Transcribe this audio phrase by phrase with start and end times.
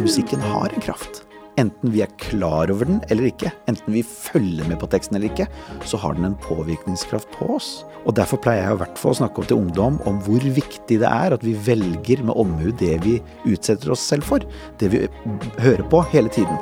[0.00, 1.22] Musikken har en kraft.
[1.60, 5.28] Enten vi er klar over den eller ikke, enten vi følger med på teksten eller
[5.30, 5.46] ikke,
[5.88, 7.70] så har den en påvirkningskraft på oss.
[8.04, 11.08] Og Derfor pleier jeg i hvert fall å snakke til ungdom om hvor viktig det
[11.08, 14.44] er at vi velger med omhu det vi utsetter oss selv for.
[14.80, 15.06] Det vi
[15.60, 16.56] hører på hele tiden.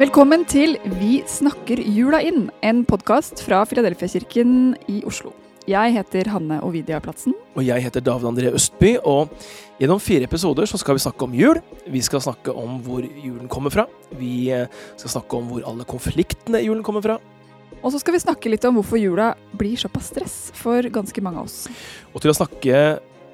[0.00, 5.34] Velkommen til Vi snakker jula inn, en podkast fra Filadelfia-kirken i Oslo.
[5.68, 7.34] Jeg heter Hanne Ovidia Platsen.
[7.52, 9.28] Og jeg heter David André Østby, og
[9.80, 11.60] gjennom fire episoder så skal vi snakke om jul.
[11.84, 13.84] Vi skal snakke om hvor julen kommer fra.
[14.16, 17.18] Vi eh, skal snakke om hvor alle konfliktene i julen kommer fra.
[17.80, 21.42] Og så skal vi snakke litt om hvorfor jula blir såpass stress for ganske mange
[21.42, 21.68] av oss.
[22.14, 22.82] Og til å snakke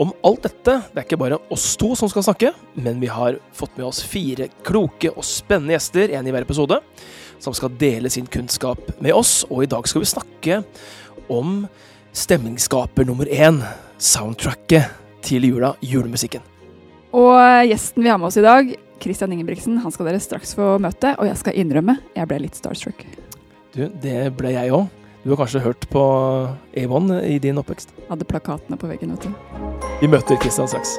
[0.03, 3.39] om alt dette, det er ikke bare oss to som skal snakke, men vi har
[3.57, 6.83] fått med oss fire kloke og spennende gjester, en i hver episode,
[7.41, 9.41] som skal dele sin kunnskap med oss.
[9.49, 10.63] Og i dag skal vi snakke
[11.33, 11.63] om
[12.17, 13.61] stemningsskaper nummer én,
[13.99, 14.89] soundtracket
[15.27, 16.45] til jula, julemusikken.
[17.17, 17.37] Og
[17.69, 21.13] gjesten vi har med oss i dag, Christian Ingebrigtsen, han skal dere straks få møte.
[21.21, 23.05] Og jeg skal innrømme, jeg ble litt starstruck.
[23.77, 24.89] Du, det ble jeg òg.
[25.27, 26.03] Du har kanskje hørt på
[26.79, 27.93] A1 i din oppvekst?
[28.09, 29.87] Hadde plakatene på veggen, vet du.
[30.01, 30.97] Vi møter Christian straks.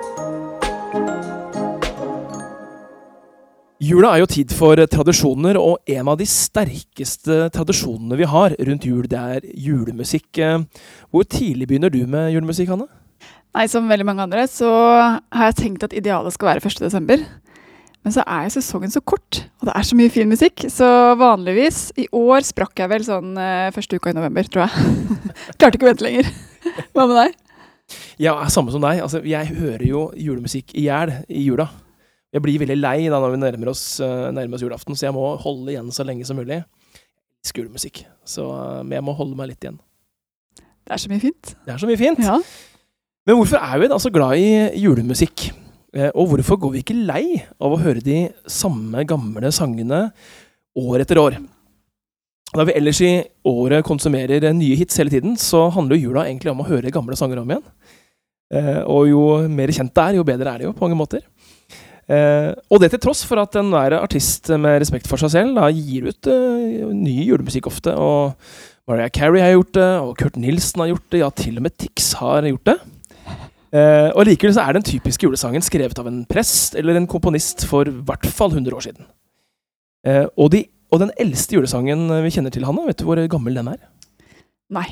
[3.77, 8.87] Jula er jo tid for tradisjoner, og en av de sterkeste tradisjonene vi har rundt
[8.89, 10.39] jul, det er julemusikk.
[11.13, 12.87] Hvor tidlig begynner du med julemusikk, Hanne?
[13.53, 16.81] Nei, Som veldig mange andre så har jeg tenkt at idealet skal være 1.
[16.87, 17.21] desember.
[18.01, 20.65] Men så er sesongen så kort, og det er så mye fin musikk.
[20.73, 20.87] Så
[21.19, 25.09] vanligvis I år sprakk jeg vel sånn eh, første uka i november, tror jeg.
[25.59, 26.29] Klarte ikke å vente lenger.
[26.95, 27.41] Hva med deg?
[28.25, 29.03] Ja, samme som deg.
[29.05, 31.69] Altså, jeg hører jo julemusikk i hjel i jula.
[32.35, 35.15] Jeg blir veldig lei da når vi nærmer oss, uh, nærmer oss julaften, så jeg
[35.15, 36.59] må holde igjen så lenge som mulig.
[37.47, 38.03] Skolemusikk.
[38.27, 38.43] så
[38.83, 39.77] men jeg må holde meg litt igjen.
[40.57, 41.53] Det er så mye fint.
[41.63, 42.19] Det er så mye fint.
[42.23, 42.35] Ja.
[43.27, 45.49] Men hvorfor er vi da så glad i julemusikk?
[45.95, 47.23] Uh, og hvorfor går vi ikke lei
[47.63, 50.09] av å høre de samme gamle sangene
[50.77, 51.39] år etter år?
[52.51, 53.13] Da vi ellers i
[53.47, 57.15] året konsumerer nye hits hele tiden, så handler jo jula egentlig om å høre gamle
[57.19, 57.65] sanger om igjen.
[58.87, 61.25] og jo mer kjent det er, jo bedre er det jo, på mange måter.
[62.07, 65.67] Eh, og det til tross for at enhver artist med respekt for seg selv da,
[65.73, 67.93] gir ut eh, ny julemusikk ofte.
[67.99, 68.37] Og
[68.87, 71.75] Mariah Carey har gjort det, og Kurt Nilsen har gjort det, ja, til og med
[71.75, 72.77] Tix har gjort det.
[73.75, 77.65] Eh, og likevel så er den typiske julesangen skrevet av en prest eller en komponist
[77.67, 79.09] for i hvert fall 100 år siden.
[80.07, 80.63] Eh, og, de,
[80.93, 83.83] og den eldste julesangen vi kjenner til, Hanna, vet du hvor gammel den er?
[84.71, 84.87] Nei.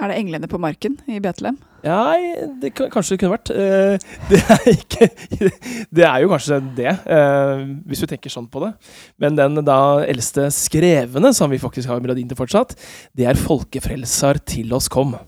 [0.00, 1.58] Er det 'Englene på marken' i Betlehem?
[1.84, 2.16] Ja,
[2.60, 3.50] det kanskje det kunne vært.
[3.52, 3.96] Uh,
[4.30, 5.08] det, er ikke,
[5.96, 8.72] det er jo kanskje det, uh, hvis du tenker sånn på det.
[9.20, 12.72] Men den da eldste skrevne, som vi faktisk har melodien til fortsatt,
[13.12, 15.18] det er 'Folkefrelser til oss kom'.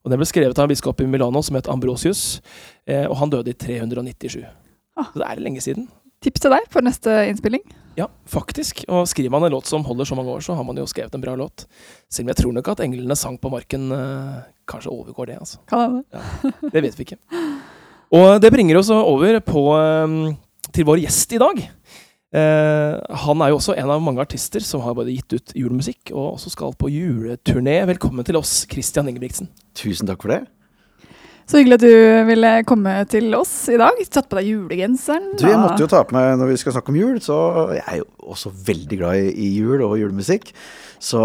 [0.00, 2.40] Og Den ble skrevet av en biskop i Milano som het Ambrosius,
[2.86, 4.46] uh, og han døde i 397.
[4.96, 5.10] Ah.
[5.10, 5.88] Så det er lenge siden.
[6.22, 7.66] Tips til deg for neste innspilling.
[7.98, 8.84] Ja, faktisk.
[8.88, 11.14] Og skriver man en låt som holder så mange år, så har man jo skrevet
[11.14, 11.66] en bra låt.
[12.10, 15.38] Selv om jeg tror nok at 'Englene sang på marken' eh, kanskje overgår det.
[15.40, 15.58] altså.
[15.66, 16.04] Kan det.
[16.12, 17.18] Ja, det vet vi ikke.
[18.10, 20.36] Og det bringer oss over på, um,
[20.72, 21.70] til vår gjest i dag.
[22.30, 26.12] Eh, han er jo også en av mange artister som har både gitt ut julemusikk
[26.14, 27.86] og også skal på juleturné.
[27.86, 29.48] Velkommen til oss, Christian Ingebrigtsen.
[29.74, 30.46] Tusen takk for det.
[31.50, 33.96] Så hyggelig at du ville komme til oss i dag.
[34.06, 35.32] Satt på deg julegenseren.
[35.34, 37.38] Du, jeg måtte jo ta på meg når vi skal snakke om jul, så
[37.74, 38.06] jeg er jo
[38.36, 40.52] også veldig glad i jul og julemusikk.
[41.02, 41.18] Så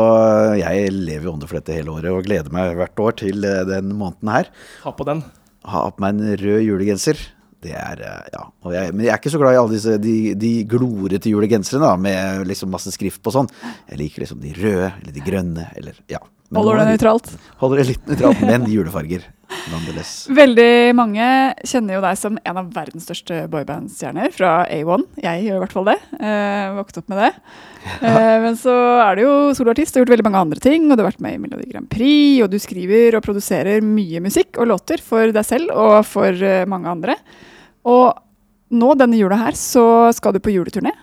[0.58, 3.62] jeg lever jo ånde for dette hele året og gleder meg hvert år til eh,
[3.70, 4.50] den måneden her.
[4.82, 5.22] Ha på den.
[5.70, 7.22] Ha på meg en rød julegenser.
[7.62, 8.46] Det er, eh, ja.
[8.80, 11.94] Jeg, men jeg er ikke så glad i alle disse de, de glorete julegenserne da,
[12.02, 13.52] med liksom masse skrift på sånn.
[13.92, 16.24] Jeg liker liksom de røde eller de grønne eller ja.
[16.50, 17.32] Men holder det nøytralt?
[17.62, 19.26] Holder det litt nøytralt, men julefarger.
[20.42, 21.26] Veldig mange
[21.68, 25.06] kjenner jo deg som en av verdens største boybandstjerner fra A1.
[25.22, 25.96] Jeg gjør i hvert fall det.
[26.18, 27.32] Eh, vokste opp med det.
[27.86, 30.88] Eh, men så er du jo soloartist og har gjort veldig mange andre ting.
[30.90, 34.24] Og du har vært med i Melodi Grand Prix, og du skriver og produserer mye
[34.26, 37.14] musikk og låter for deg selv og for uh, mange andre.
[37.86, 38.18] Og
[38.74, 39.86] nå denne jula her så
[40.18, 40.96] skal du på juleturné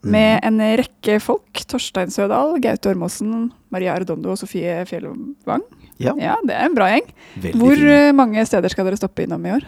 [0.00, 0.46] med mm.
[0.48, 1.62] en rekke folk.
[1.68, 5.64] Torstein Sødal, Gaute Ormåsen, Maria Ardondo og Sofie Fjellvang.
[6.00, 6.14] Ja.
[6.16, 6.36] ja.
[6.46, 7.08] Det er en bra gjeng.
[7.36, 7.92] Veldig hvor fin.
[7.92, 9.66] Eh, mange steder skal dere stoppe innom i år?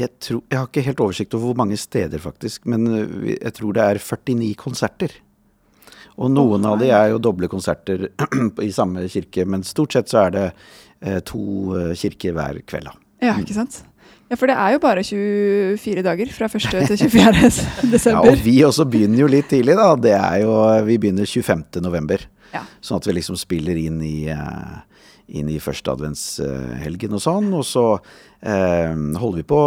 [0.00, 2.64] Jeg, tror, jeg, har ikke helt oversikt over hvor mange steder, faktisk.
[2.70, 5.18] Men eh, jeg tror det er 49 konserter.
[6.20, 8.08] Og noen oh, av de er jo doble konserter
[8.68, 10.48] i samme kirke, men stort sett så er det
[11.04, 12.88] eh, to kirker hver kveld.
[12.90, 12.96] da.
[13.20, 13.82] Ja, ikke sant?
[14.30, 16.68] Ja, for det er jo bare 24 dager fra 1.
[16.86, 17.48] til 24.
[17.94, 18.28] desember.
[18.28, 19.88] ja, og vi også begynner jo litt tidlig, da.
[19.98, 20.52] Det er jo,
[20.86, 21.80] vi begynner 25.
[21.82, 22.22] november.
[22.54, 22.62] Ja.
[22.78, 24.84] Sånn at vi liksom spiller inn i, uh,
[25.34, 27.50] inn i første adventshelgen og sånn.
[27.58, 27.84] Og så
[28.42, 29.60] eh, holder vi på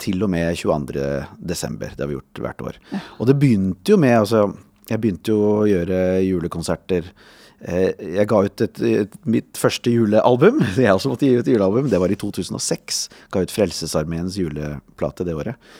[0.00, 1.04] til og med 22.
[1.52, 1.92] desember.
[1.92, 2.80] Det har vi gjort hvert år.
[3.18, 4.48] Og det begynte jo med altså
[4.88, 7.12] Jeg begynte jo å gjøre julekonserter.
[7.58, 10.60] Eh, jeg ga ut et, et, mitt første julealbum.
[10.78, 11.90] Jeg også måtte gi ut julealbum.
[11.90, 13.04] Det var i 2006.
[13.34, 15.70] Ga ut Frelsesarmeens juleplate det året.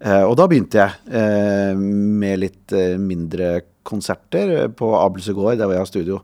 [0.00, 5.76] Eh, og da begynte jeg eh, med litt mindre konserter på Abelsø gård, der hvor
[5.76, 6.20] jeg har studio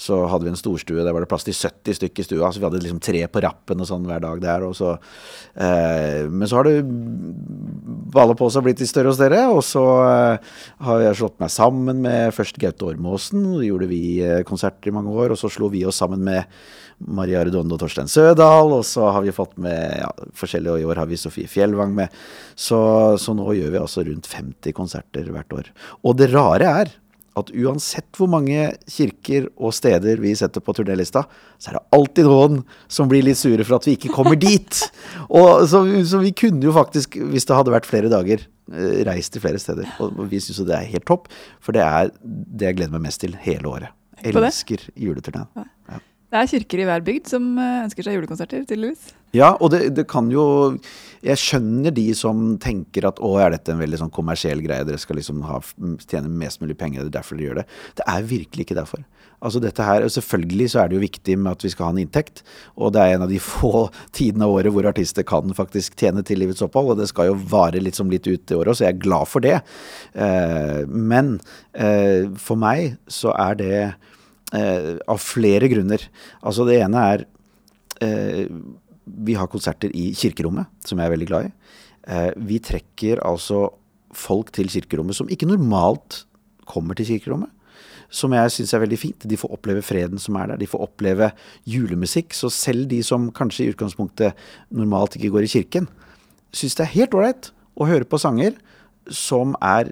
[0.00, 1.02] så hadde vi en storstue.
[1.04, 2.48] Der var det plass til 70 stykker i stua.
[2.48, 4.64] Så vi hadde liksom tre på rappen og sånn hver dag der.
[4.76, 4.94] Så,
[5.60, 6.78] eh, men så har det
[8.14, 9.42] balla på seg blitt litt større og større.
[9.52, 10.54] Og så eh,
[10.86, 13.44] har jeg slått meg sammen med først Gaute Ormåsen.
[13.58, 15.34] Så gjorde vi eh, konserter i mange år.
[15.34, 16.48] Og så slo vi oss sammen med
[17.04, 18.72] Maria Redondo og Torstein Sødal.
[18.78, 20.08] Og så har vi fått med ja,
[20.40, 22.16] forskjellige, og år har vi Sofie Fjellvang med.
[22.56, 22.80] Så,
[23.20, 25.70] så nå gjør vi altså rundt 50 konserter hvert år.
[26.08, 26.96] Og det rare er
[27.38, 31.22] at uansett hvor mange kirker og steder vi setter på turnélista,
[31.62, 34.82] så er det alltid noen som blir litt sure for at vi ikke kommer dit.
[35.40, 38.42] Og, så, så, vi kunne jo faktisk, hvis det hadde vært flere dager,
[38.72, 39.86] eh, reist til flere steder.
[40.02, 41.30] Og vi syns jo det er helt topp,
[41.62, 43.94] for det er det jeg gleder meg mest til hele året.
[44.26, 45.48] Elsker juleturneen.
[45.88, 46.00] Ja.
[46.30, 49.08] Det er kirker i hver bygd som eh, ønsker seg julekonserter, tydeligvis.
[49.34, 50.42] Ja, og det, det, kan jo
[51.22, 54.98] Jeg skjønner de som tenker at å, er dette en veldig sånn kommersiell greie, dere
[54.98, 55.60] skal liksom ha,
[56.06, 57.66] tjene mest mulig penger, det er derfor dere gjør det.
[58.00, 59.02] Det er virkelig ikke derfor.
[59.40, 62.02] Altså dette her, Selvfølgelig så er det jo viktig med at vi skal ha en
[62.02, 62.42] inntekt,
[62.76, 66.22] og det er en av de få tidene av året hvor artister kan faktisk tjene
[66.26, 68.86] til livets opphold, og det skal jo vare litt som litt ut i året, så
[68.86, 69.58] jeg er glad for det.
[70.14, 71.38] Eh, men
[71.74, 73.74] eh, for meg så er det
[74.56, 76.02] eh, av flere grunner.
[76.42, 77.26] Altså Det ene er
[78.04, 78.46] eh,
[79.04, 81.54] Vi har konserter i kirkerommet, som jeg er veldig glad i.
[82.10, 83.68] Eh, vi trekker altså
[84.16, 86.24] folk til kirkerommet som ikke normalt
[86.70, 87.50] kommer til kirkerommet.
[88.10, 89.26] Som jeg syns er veldig fint.
[89.26, 90.58] De får oppleve freden som er der.
[90.58, 91.30] De får oppleve
[91.62, 92.34] julemusikk.
[92.34, 94.34] Så selv de som kanskje i utgangspunktet
[94.74, 95.86] normalt ikke går i kirken,
[96.50, 98.58] syns det er helt ålreit å høre på sanger
[99.10, 99.88] som er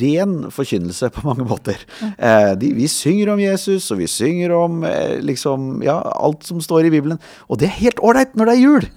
[0.00, 1.80] ren forkynnelse på mange måter.
[2.02, 6.62] Eh, de, vi synger om Jesus, og vi synger om eh, liksom, ja, alt som
[6.64, 7.20] står i Bibelen.
[7.48, 8.88] Og det er helt ålreit når det er jul!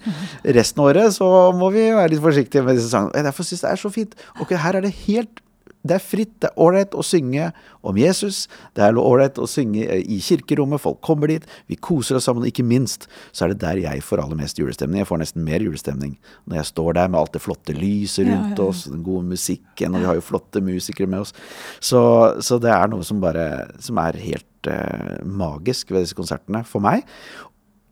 [0.58, 3.26] Resten av året så må vi være litt forsiktige med disse sangene.
[3.28, 4.18] Derfor syns jeg det er så fint.
[4.42, 5.44] Ok, her er det helt
[5.88, 7.50] det er fritt, det er ålreit å synge
[7.86, 8.44] om Jesus.
[8.76, 12.44] Det er ålreit å synge i kirkerommet, folk kommer dit, vi koser oss sammen.
[12.44, 15.02] Og ikke minst så er det der jeg får aller mest julestemning.
[15.02, 16.16] Jeg får nesten mer julestemning
[16.48, 18.68] når jeg står der med alt det flotte lyset rundt ja, ja, ja.
[18.68, 21.34] oss, den gode musikken, og vi har jo flotte musikere med oss.
[21.80, 22.00] Så,
[22.44, 23.48] så det er noe som bare
[23.82, 27.06] som er helt uh, magisk ved disse konsertene for meg.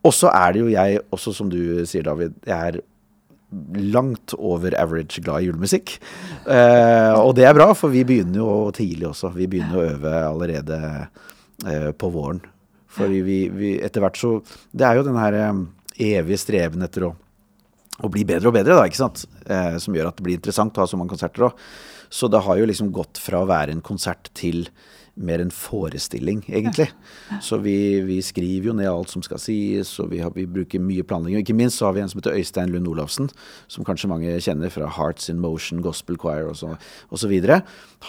[0.06, 1.58] Og så er det jo jeg, også som du
[1.88, 2.80] sier, David, jeg er
[3.94, 5.96] langt over average glad i julemusikk.
[6.44, 9.32] Eh, og det er bra, for vi begynner jo tidlig også.
[9.36, 10.80] Vi begynner å øve allerede
[11.66, 12.42] eh, på våren.
[12.96, 14.38] For vi, vi, etter hvert så
[14.72, 15.62] Det er jo den her eh,
[16.16, 17.12] evige streven etter å,
[18.00, 19.26] å, bli bedre og bedre, da, ikke sant?
[19.44, 21.66] Eh, som gjør at det blir interessant å ha så mange konserter òg.
[22.12, 24.68] Så det har jo liksom gått fra å være en konsert til
[25.16, 26.88] mer en forestilling, egentlig.
[27.42, 30.82] Så vi, vi, skriver jo ned alt som skal sies, og vi, har, vi bruker
[30.82, 31.40] mye planlegging.
[31.40, 33.30] Og ikke minst så har vi en som heter Øystein Lund Olafsen,
[33.72, 37.36] som kanskje mange kjenner fra Hearts in Motion, Gospel Choir osv.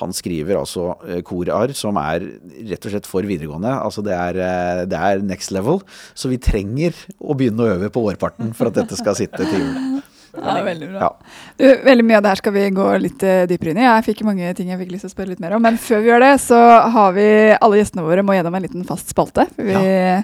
[0.01, 2.27] Han skriver altså eh, korarr som er
[2.67, 3.71] rett og slett for videregående.
[3.71, 5.81] Altså det er, eh, det er next level.
[6.17, 9.63] Så vi trenger å begynne å øve på vårparten for at dette skal sitte til
[9.63, 10.03] jul.
[10.37, 11.01] Ja, veldig bra.
[11.01, 11.09] Ja.
[11.57, 13.85] Du, veldig mye av det her skal vi gå litt uh, dypere inn i.
[13.87, 15.63] Jeg fikk mange ting jeg fikk lyst til å spørre litt mer om.
[15.65, 16.59] Men før vi gjør det, så
[16.95, 19.47] har vi alle gjestene våre må gjennom en liten fast spalte.
[19.57, 20.21] Vi ja.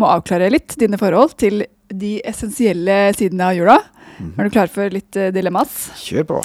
[0.00, 3.78] må avklare litt dine forhold til de essensielle sidene av jula.
[4.18, 4.34] Mm.
[4.36, 5.78] Er du klar for litt uh, dilemmas?
[6.02, 6.44] Kjør på.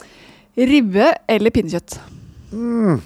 [0.58, 2.00] Ribbe eller pinnekjøtt?
[2.54, 3.02] Mm.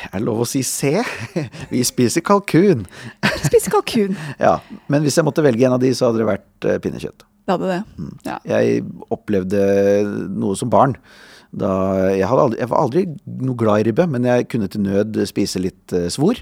[0.00, 0.94] Er det lov å si C?
[1.72, 2.86] Vi spiser kalkun.
[3.20, 4.14] Vi spiser kalkun.
[4.46, 7.26] ja, Men hvis jeg måtte velge en av de, så hadde det vært uh, pinnekjøtt.
[7.50, 7.82] Det hadde det.
[7.98, 8.14] Mm.
[8.28, 8.38] Ja.
[8.46, 9.60] Jeg opplevde
[10.38, 10.94] noe som barn.
[11.50, 11.70] Da,
[12.14, 13.02] jeg, aldri, jeg, var aldri
[13.42, 16.38] noe glad i ribbe, men jeg kunne til nød spise litt uh, svor.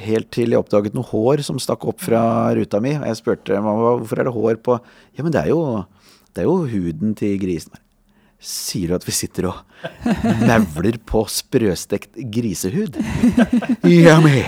[0.00, 2.22] Helt til jeg oppdaget noe hår som stakk opp fra
[2.56, 2.94] ruta mi.
[2.96, 4.78] Og jeg spurte mamma hvorfor er det hår på
[5.18, 5.82] Ja, men det er jo,
[6.32, 7.76] det er jo huden til grisen.
[8.42, 9.60] Sier du at vi sitter og
[10.42, 12.98] nevler på sprøstekt grisehud?
[13.86, 14.42] Yummy!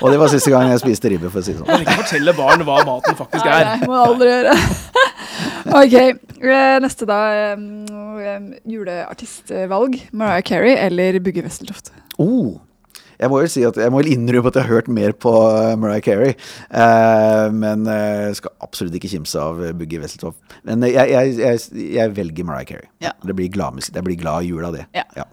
[0.00, 1.66] Og det var siste gang jeg spiste ribbe, for å si det sånn.
[1.66, 3.66] Kan ikke fortelle barn hva maten faktisk er.
[3.66, 4.54] Nei, må aldri gjøre.
[5.82, 7.20] ok, eh, neste da.
[8.70, 10.00] Juleartistvalg.
[10.14, 11.90] Mariah Carey eller Bugge Wesseltoft?
[12.22, 12.60] Oh.
[13.20, 15.32] Jeg må vel si at jeg må vel innrømme at jeg har hørt mer på
[15.52, 16.36] eh, Mariah Carey.
[16.72, 20.38] Uh, men uh, skal absolutt ikke kimse av Buggy Wesseltoff.
[20.64, 21.60] Men jeg, jeg, jeg,
[21.98, 22.88] jeg, velger Mariah Carey.
[23.04, 23.12] Ja.
[23.20, 24.86] Det blir glad, jeg blir glad i jula av det.
[24.96, 25.04] Ja.
[25.20, 25.28] ja.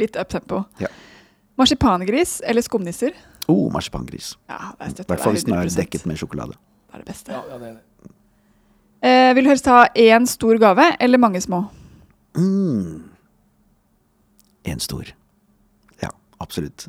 [0.00, 0.66] Litt uptempo.
[0.82, 0.92] Ja.
[1.60, 3.16] Marsipangris eller skumnisser?
[3.48, 4.34] Oh, marsipangris.
[4.48, 6.56] Ja, I hvert fall hvis den er dekket med sjokolade.
[6.90, 7.32] Det er det beste.
[7.32, 8.14] Ja, ja, det er det.
[9.00, 11.64] Eh, vil du helst ha én stor gave eller mange små?
[12.36, 13.02] Mm.
[14.64, 15.08] En stor.
[16.02, 16.88] Ja, absolutt.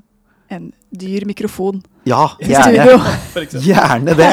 [0.52, 2.98] En dyr mikrofon Ja, gjerne.
[3.64, 4.32] Gjerne det!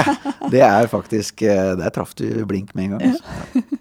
[0.51, 3.13] Det er faktisk eh, Der traff du blink med en gang.
[3.13, 3.79] Altså.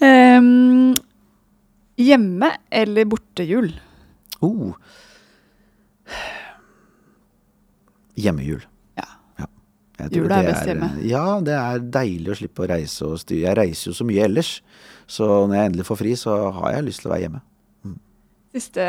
[0.00, 0.94] um,
[2.10, 3.72] hjemme eller bortejul?
[4.40, 4.72] Oh.
[8.20, 8.62] Hjemmejul.
[8.96, 9.08] Ja.
[10.00, 10.90] Jeg Jula er best best hjemme.
[11.04, 13.42] Ja, det er deilig å slippe å reise og styre.
[13.50, 14.54] Jeg reiser jo så mye ellers.
[15.10, 17.42] Så når jeg endelig får fri, så har jeg lyst til å være hjemme.
[18.56, 18.86] Siste,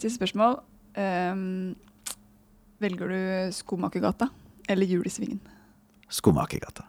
[0.00, 0.56] siste spørsmål.
[0.98, 1.76] Em,
[2.82, 4.28] velger du Skomakergata
[4.68, 5.40] eller Jul i Svingen?
[6.08, 6.84] Skomakergata.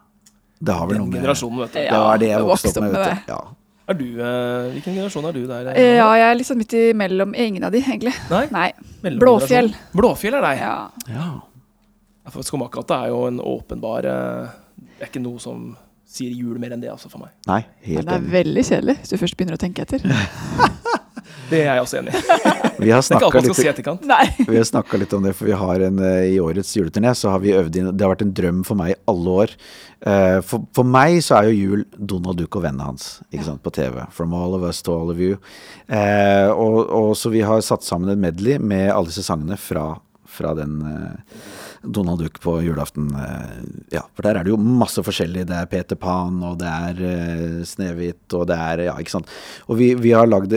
[0.58, 1.78] Det har vel Den noe med generasjonen, vet du.
[1.86, 2.92] Det var det jeg vokste opp med.
[2.92, 3.32] vet du.
[3.32, 3.40] Ja.
[3.88, 5.68] Er du, eh, hvilken generasjon er du der?
[5.72, 8.12] Eh, Ja, jeg er litt sånn midt imellom ingen av de, egentlig.
[8.30, 8.44] Nei?
[8.52, 8.72] Nei.
[9.18, 9.70] Blåfjell.
[9.96, 10.58] Blåfjell er deg.
[10.60, 10.90] Ja.
[11.08, 11.28] ja.
[12.24, 14.48] Ja, For Skomakergata er jo en åpenbar eh,
[14.98, 15.70] Det er ikke noe som
[16.08, 17.32] sier jul mer enn det, altså, for meg.
[17.46, 18.30] Nei, Men helt det er enig.
[18.32, 20.04] veldig kjedelig hvis du først begynner å tenke etter.
[21.48, 22.22] Det er jeg også enig i.
[22.84, 24.04] Vi har snakka litt, si etterkant.
[24.46, 27.32] Vi har snakket litt om det, for vi har en eh, I årets juleturné så
[27.32, 29.54] har vi øvd inn Det har vært en drøm for meg i alle år.
[30.06, 33.62] Eh, For, for meg så er jo jul Donald Duck og vennene hans ikke sant,
[33.66, 33.98] på TV.
[34.14, 35.40] From all of us to all of you.
[35.90, 39.96] Eh, og, og Så vi har satt sammen en medley med alle disse sangene fra,
[40.38, 41.42] fra den eh,
[41.82, 43.10] Donald Duck på julaften.
[43.12, 43.58] eh,
[43.98, 45.46] ja, for der er det jo masse forskjellig.
[45.50, 49.30] Det er Peter Pan, og det er uh, Snehvit, og det er Ja, ikke sant.
[49.68, 50.54] Og vi, vi har lagd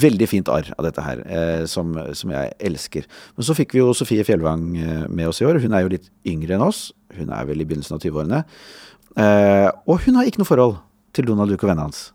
[0.00, 3.08] veldig fint arr av dette her, eh, som, som jeg elsker.
[3.36, 5.60] Men så fikk vi jo Sofie Fjellvang eh, med oss i år.
[5.62, 6.88] Hun er jo litt yngre enn oss.
[7.16, 8.42] Hun er vel i begynnelsen av 20-årene.
[9.20, 10.78] Eh, og hun har ikke noe forhold
[11.16, 12.10] til Donald Duck og vennene hans.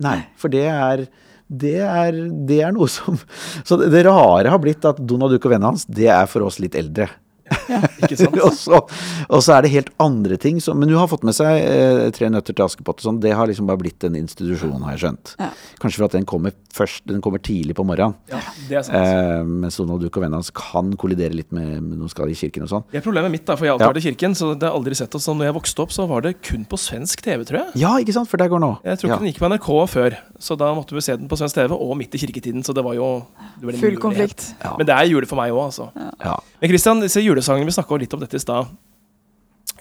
[0.00, 1.06] Nei, for det er
[1.50, 3.18] det er, det er noe som
[3.66, 6.60] Så det, rare har blitt at Donald Duck og vennene hans, det er for oss
[6.62, 7.08] litt eldre.
[8.04, 8.36] Ikke sant?
[8.46, 8.80] og, så,
[9.28, 12.06] og så er det helt andre ting som Men hun har fått med seg eh,
[12.16, 13.20] Tre nøtter til Askepott og sånn.
[13.22, 15.34] Det har liksom bare blitt en institusjon, har jeg skjønt.
[15.40, 15.50] Ja.
[15.82, 18.14] Kanskje for at den kommer først Den kommer tidlig på morgenen.
[18.30, 18.96] Ja, det er sant.
[18.96, 22.36] Eh, mens Donald Duck og vennene hans kan kollidere litt med, med noen skal i
[22.38, 22.84] kirken og sånn.
[22.92, 23.92] Det er problemet mitt, da, for jeg har alltid Ja.
[23.94, 24.36] vært i kirken.
[24.38, 25.26] Så det har aldri sett oss.
[25.26, 25.38] sånn.
[25.40, 27.80] når jeg vokste opp, så var det kun på svensk TV, tror jeg.
[27.82, 28.28] Ja, ikke sant?
[28.30, 28.72] For der går nå.
[28.84, 29.22] Jeg tror ikke ja.
[29.24, 31.96] den gikk på NRK før, så da måtte vi se den på svensk TV, og
[31.98, 33.08] midt i kirketiden, så det var jo
[33.60, 34.00] det Full mulighet.
[34.02, 34.46] konflikt.
[34.62, 34.74] Ja.
[34.78, 35.90] Men det er jule for meg òg, altså.
[35.96, 36.36] ja.
[36.60, 38.70] Men Christian, disse julesangene, vi snakka litt om dette i stad.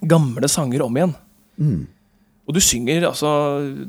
[0.09, 1.15] Gamle sanger om igjen.
[1.59, 1.87] Mm.
[2.49, 3.29] Og du synger altså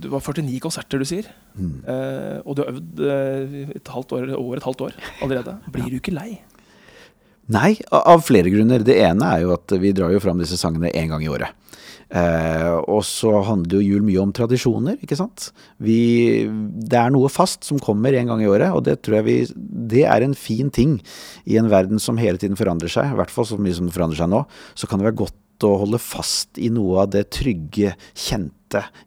[0.02, 1.28] Du var 49 konserter, du sier.
[1.54, 1.76] Mm.
[1.88, 5.56] Eh, og du har øvd eh, et halvt år, over et halvt år allerede.
[5.72, 6.42] Blir du ikke lei?
[7.50, 8.84] Nei, av flere grunner.
[8.86, 11.56] Det ene er jo at vi drar jo fram disse sangene én gang i året.
[12.10, 15.50] Eh, og så handler jo jul mye om tradisjoner, ikke sant.
[15.82, 16.46] Vi,
[16.90, 19.36] det er noe fast som kommer en gang i året, og det tror jeg vi
[19.90, 20.98] Det er en fin ting
[21.46, 23.94] i en verden som hele tiden forandrer seg, i hvert fall så mye som det
[23.94, 24.44] forandrer seg nå.
[24.74, 28.56] Så kan det være godt å holde fast i noe av det trygge, kjente,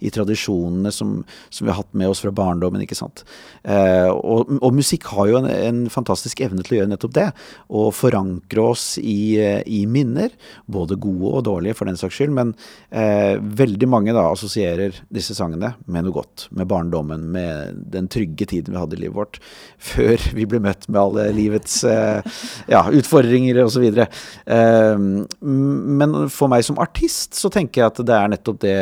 [0.04, 3.24] i tradisjonene som, som vi har hatt med oss fra barndommen, ikke sant.
[3.64, 7.28] Eh, og, og musikk har jo en, en fantastisk evne til å gjøre nettopp det.
[7.70, 10.34] Å forankre oss i, i minner,
[10.66, 12.36] både gode og dårlige for den saks skyld.
[12.36, 12.54] Men
[12.90, 16.48] eh, veldig mange da assosierer disse sangene med noe godt.
[16.56, 19.42] Med barndommen, med den trygge tiden vi hadde i livet vårt.
[19.78, 22.42] Før vi ble møtt med alle livets eh,
[22.72, 23.88] ja, utfordringer osv.
[24.04, 25.08] Eh,
[25.40, 28.78] men for meg som artist så tenker jeg at det er nettopp det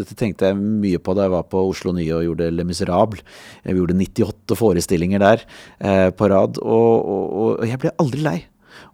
[0.00, 3.24] Dette tenkte jeg mye på da jeg var på Oslo Nye og gjorde Le Miserable.
[3.64, 5.44] Vi gjorde 98 forestillinger der
[5.80, 7.26] eh, på rad, og, og,
[7.60, 8.38] og jeg ble aldri lei.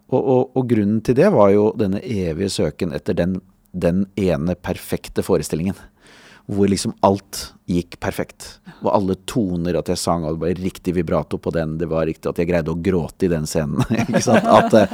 [0.07, 3.37] Og, og, grunnen til det var jo denne evige søken etter den,
[3.75, 5.75] den ene perfekte forestillingen.
[6.47, 8.45] Hvor liksom alt gikk perfekt.
[8.79, 12.07] Og alle toner, at jeg sang, og det var riktig vibrato på den, det var
[12.07, 13.83] riktig at jeg greide å gråte i den scenen.
[14.05, 14.47] ikke sant?
[14.47, 14.93] At, eh,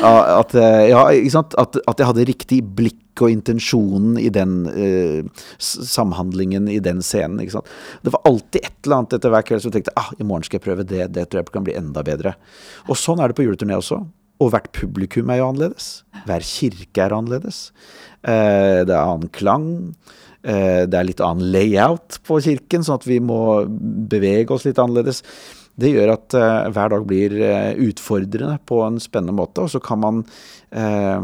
[0.00, 1.56] at, eh, ja, ikke sant?
[1.60, 7.42] At, at jeg hadde riktig blikk og intensjonen i den eh, samhandlingen i den scenen.
[7.44, 7.70] ikke sant?
[8.02, 10.58] Det var alltid et eller annet etter hver kveld som tenkte ah, i morgen skal
[10.58, 12.34] jeg prøve det, det tror jeg kan bli enda bedre.
[12.88, 14.00] Og sånn er det på juleturné også.
[14.42, 15.88] Og hvert publikum er jo annerledes.
[16.26, 17.68] Hver kirke er annerledes.
[18.24, 19.68] Eh, det er annen klang.
[20.44, 23.64] Eh, det er litt annen layout på kirken, sånn at vi må
[24.12, 25.22] bevege oss litt annerledes.
[25.80, 29.80] Det gjør at uh, hver dag blir uh, utfordrende på en spennende måte, og så
[29.82, 30.20] kan man
[30.70, 31.18] eh,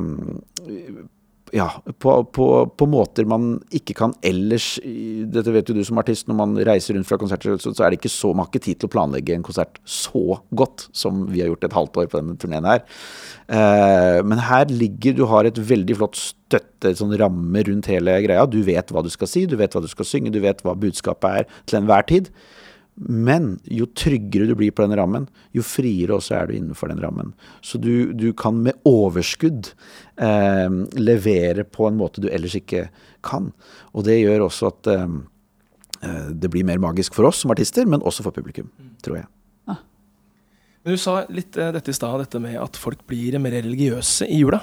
[1.53, 1.67] ja,
[1.99, 2.47] på, på,
[2.79, 6.95] på måter man ikke kan ellers Dette vet jo du som artist, når man reiser
[6.95, 8.93] rundt fra konserter, så, så er det ikke så Man har ikke tid til å
[8.95, 12.69] planlegge en konsert så godt som vi har gjort et halvt år på denne turneen
[12.69, 12.85] her.
[13.51, 18.47] Eh, men her ligger Du har et veldig flott støtte, sånn ramme rundt hele greia.
[18.51, 20.77] Du vet hva du skal si, du vet hva du skal synge, du vet hva
[20.79, 22.31] budskapet er til enhver tid.
[22.95, 27.01] Men jo tryggere du blir på den rammen, jo friere også er du innenfor den
[27.01, 27.33] rammen.
[27.65, 29.73] Så du, du kan med overskudd
[30.21, 30.69] eh,
[31.01, 32.89] levere på en måte du ellers ikke
[33.25, 33.51] kan.
[33.95, 35.07] Og det gjør også at eh,
[36.01, 38.69] eh det blir mer magisk for oss som artister, men også for publikum,
[39.05, 39.31] tror jeg.
[39.69, 39.81] Ah.
[40.85, 44.29] Men Du sa litt eh, dette i stad, dette med at folk blir mer religiøse
[44.29, 44.61] i jula.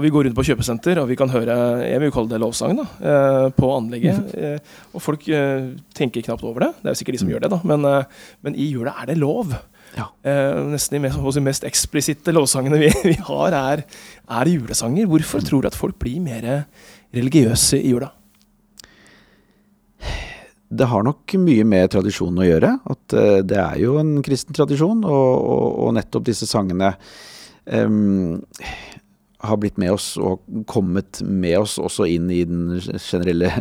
[0.00, 1.54] Og vi går rundt på kjøpesenter og vi kan høre
[1.84, 4.16] jeg vil kalle det lovsang da, eh, på anlegget.
[4.16, 4.30] Mhm.
[4.40, 6.70] Eh, og folk eh, tenker knapt over det.
[6.80, 7.32] Det er jo sikkert de som mm.
[7.34, 7.58] gjør det, da.
[7.68, 7.84] Men,
[8.40, 9.52] men i jula er det lov.
[9.90, 10.04] Ja.
[10.70, 13.82] nesten de mest, mest eksplisitte lovsangene vi, vi har, er,
[14.30, 15.08] er, julesanger.
[15.10, 16.46] Hvorfor tror du at folk blir mer
[17.12, 18.08] religiøse i jula?
[20.70, 22.72] Det har nok mye med tradisjonen å gjøre.
[22.94, 23.18] At
[23.50, 26.94] det er jo en kristen tradisjon, og, og, og nettopp disse sangene
[27.66, 28.38] um,
[29.40, 33.52] har blitt med oss og kommet med oss også inn i generelle,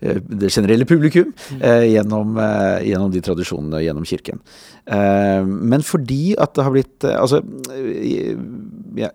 [0.00, 1.60] eh, det generelle publikum mm.
[1.60, 4.42] eh, gjennom, eh, gjennom, de tradisjonene og gjennom kirken.
[4.84, 7.40] Eh, men fordi at det har blitt eh, Altså,
[7.72, 8.36] jeg,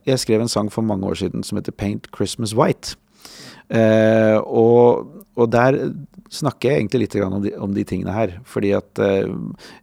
[0.07, 2.97] jeg, skrev en sang for mange år siden som heter 'Paint Christmas White'.
[3.71, 5.77] Eh, og, og, der
[6.31, 8.35] snakker jeg egentlig litt om de, om de tingene her.
[8.47, 9.27] Fordi at uh,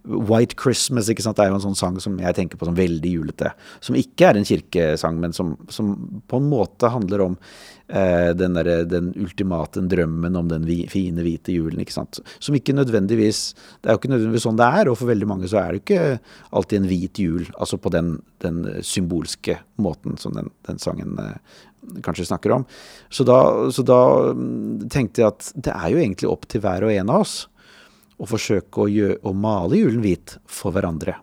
[0.04, 3.14] White Christmas ikke sant, er jo en sånn sang som jeg tenker på som veldig
[3.18, 3.52] julete.
[3.84, 5.92] Som ikke er en kirkesang, men som, som
[6.28, 11.52] på en måte handler om uh, den, der, den, ultimate drømmen om den fine, hvite
[11.52, 11.84] julen.
[11.84, 12.22] ikke sant?
[12.40, 13.52] Som ikke nødvendigvis
[13.82, 15.84] Det er jo ikke nødvendigvis sånn det er, og for veldig mange så er det
[15.84, 16.02] ikke
[16.56, 17.48] alltid en hvit jul.
[17.60, 21.36] Altså på den, den symbolske måten som den, den sangen uh,
[22.04, 22.66] kanskje snakker om.
[23.10, 23.38] Så da,
[23.74, 24.00] så da,
[24.34, 27.38] mm, tenkte jeg at det er jo egentlig opp til hver og en av oss
[28.18, 31.16] å forsøke å, gjøre, å male julen hvit for hverandre.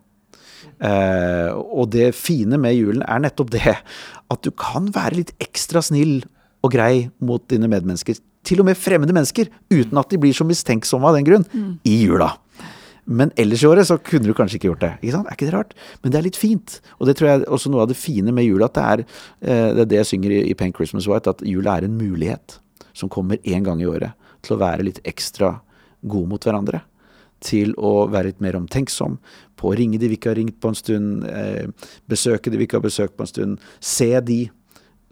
[0.76, 5.84] Eh, og det fine med julen er nettopp det at du kan være litt ekstra
[5.86, 6.22] snill
[6.66, 8.18] og grei mot dine medmennesker.
[8.46, 11.72] Til og med fremmede mennesker, uten at de blir så mistenksomme av den grunn, mm.
[11.88, 12.36] i jula.
[13.06, 14.92] Men ellers i året så kunne du kanskje ikke gjort det.
[15.04, 15.30] Ikke sant?
[15.30, 15.76] Er ikke det rart?
[16.02, 16.80] Men det er litt fint.
[16.98, 19.04] Og det tror jeg er også noe av det fine med jula, at det er
[19.06, 22.00] eh, det, er det jeg synger i, i Paint Christmas White, at jula er en
[22.00, 22.58] mulighet
[22.98, 25.54] som kommer én gang i året til å være litt ekstra
[26.02, 26.82] gode mot hverandre.
[27.46, 29.20] Til å være litt mer omtenksom,
[29.60, 31.70] på å ringe de vi ikke har ringt på en stund, eh,
[32.10, 34.48] besøke de vi ikke har besøkt på en stund, se de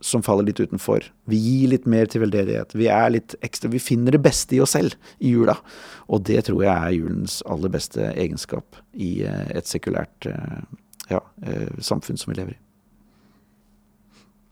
[0.04, 1.06] som faller litt utenfor.
[1.32, 2.76] Vi gir litt mer til veldedighet.
[2.76, 5.56] Vi er litt ekstra, vi finner det beste i oss selv i jula.
[6.12, 10.60] Og det tror jeg er julens aller beste egenskap i eh, et sekulært eh,
[11.14, 12.60] ja, eh, samfunn som vi lever i.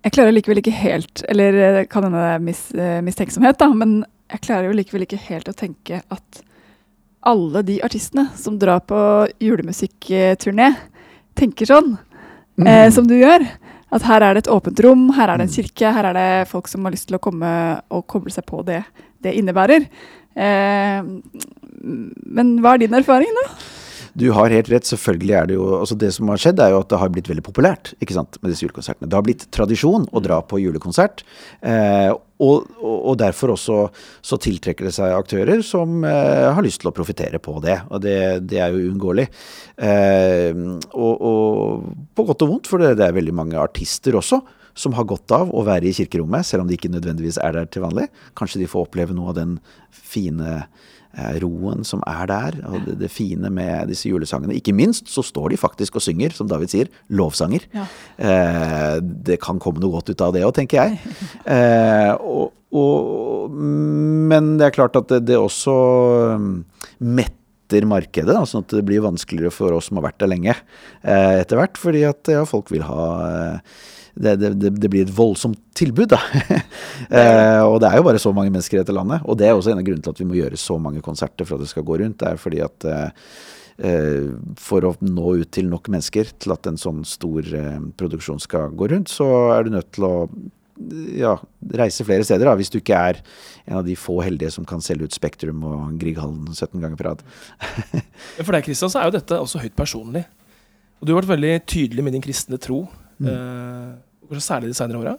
[0.07, 2.61] Jeg klarer likevel ikke helt, eller kan hende det er mis,
[3.05, 3.99] mistenksomhet, da, men
[4.31, 6.41] jeg klarer jo likevel ikke helt å tenke at
[7.21, 8.97] alle de artistene som drar på
[9.43, 10.71] julemusikkturné,
[11.37, 12.65] tenker sånn mm.
[12.67, 13.45] eh, som du gjør.
[13.91, 15.55] At her er det et åpent rom, her er det en mm.
[15.57, 17.51] kirke, her er det folk som har lyst til å komme
[17.91, 18.83] og koble seg på det
[19.21, 19.85] det innebærer.
[20.33, 20.99] Eh,
[21.81, 23.47] men hva er din erfaring, da?
[24.13, 24.87] Du har helt rett.
[24.87, 27.29] Selvfølgelig er det jo altså Det som har skjedd, er jo at det har blitt
[27.31, 29.09] veldig populært ikke sant, med disse julekonsertene.
[29.09, 31.23] Det har blitt tradisjon å dra på julekonsert.
[31.61, 33.75] Eh, og, og, derfor også
[34.25, 37.77] så tiltrekker det seg aktører som eh, har lyst til å profitere på det.
[37.93, 38.17] Og det,
[38.49, 39.27] det er jo uunngåelig.
[39.77, 44.41] Eh, og, og, på godt og vondt, for det, det er veldig mange artister også
[44.77, 47.67] som har godt av å være i kirkerommet, selv om de ikke nødvendigvis er der
[47.67, 48.07] til vanlig.
[48.39, 49.57] Kanskje de får oppleve noe av den
[49.91, 50.61] fine
[51.43, 54.55] roen som er der, og det, det, fine med disse julesangene.
[54.57, 57.67] Ikke minst så står de faktisk og synger, som David sier, lovsanger.
[57.75, 57.85] Ja.
[58.17, 60.99] Eh, det kan komme noe godt ut av det òg, tenker jeg.
[61.51, 65.73] Eh, og, og, men det er klart at det, det også
[66.39, 66.53] mm,
[67.71, 70.53] metter markedet, da, sånn at det blir vanskeligere for oss som har vært der lenge
[70.53, 71.79] eh, etter hvert.
[71.79, 73.79] Fordi at ja, folk vil ha eh,
[74.15, 76.19] det, det, det, blir et voldsomt tilbud, da.
[77.21, 79.23] eh, og det er jo bare så mange mennesker i dette landet.
[79.23, 81.47] Og det er også en av grunnene til at vi må gjøre så mange konserter
[81.47, 82.19] for at det skal gå rundt.
[82.21, 83.27] Det er fordi at eh,
[83.87, 88.43] eh, for å nå ut til nok mennesker til at en sånn stor eh, produksjon
[88.43, 90.15] skal gå rundt, så er du nødt til å
[91.17, 91.35] ja,
[91.81, 93.21] reise flere steder, da, hvis du ikke er
[93.67, 97.07] en av de få heldige som kan selge ut Spektrum og Grieghallen 17 ganger på
[97.09, 97.25] rad.
[98.45, 100.25] for deg Kristian, så er jo dette også høyt personlig.
[101.01, 102.85] Og du har vært veldig tydelig med din kristne tro
[103.21, 103.97] Mm.
[104.31, 105.17] Uh, særlig de senere åra.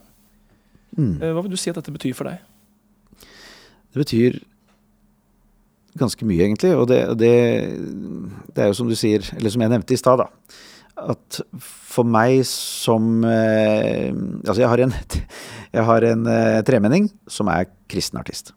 [0.97, 1.23] Mm.
[1.23, 2.43] Uh, hva vil du si at dette betyr for deg?
[3.93, 4.41] Det betyr
[6.01, 6.73] ganske mye, egentlig.
[6.77, 7.33] Og det, det,
[8.55, 10.59] det, er jo som du sier, eller som jeg nevnte i stad, da.
[11.01, 14.13] At for meg som eh,
[14.45, 14.95] Altså, jeg har en,
[15.77, 18.53] jeg har en eh, tremenning som er kristen artist.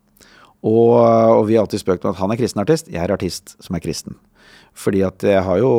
[0.65, 3.53] Og, og, vi har alltid spøkt med at han er kristen artist, jeg er artist
[3.61, 4.17] som er kristen.
[4.75, 5.71] Fordi at jeg har jo,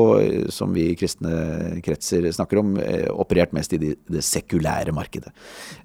[0.54, 5.34] som vi i kristne kretser snakker om, eh, operert mest i det, sekulære markedet.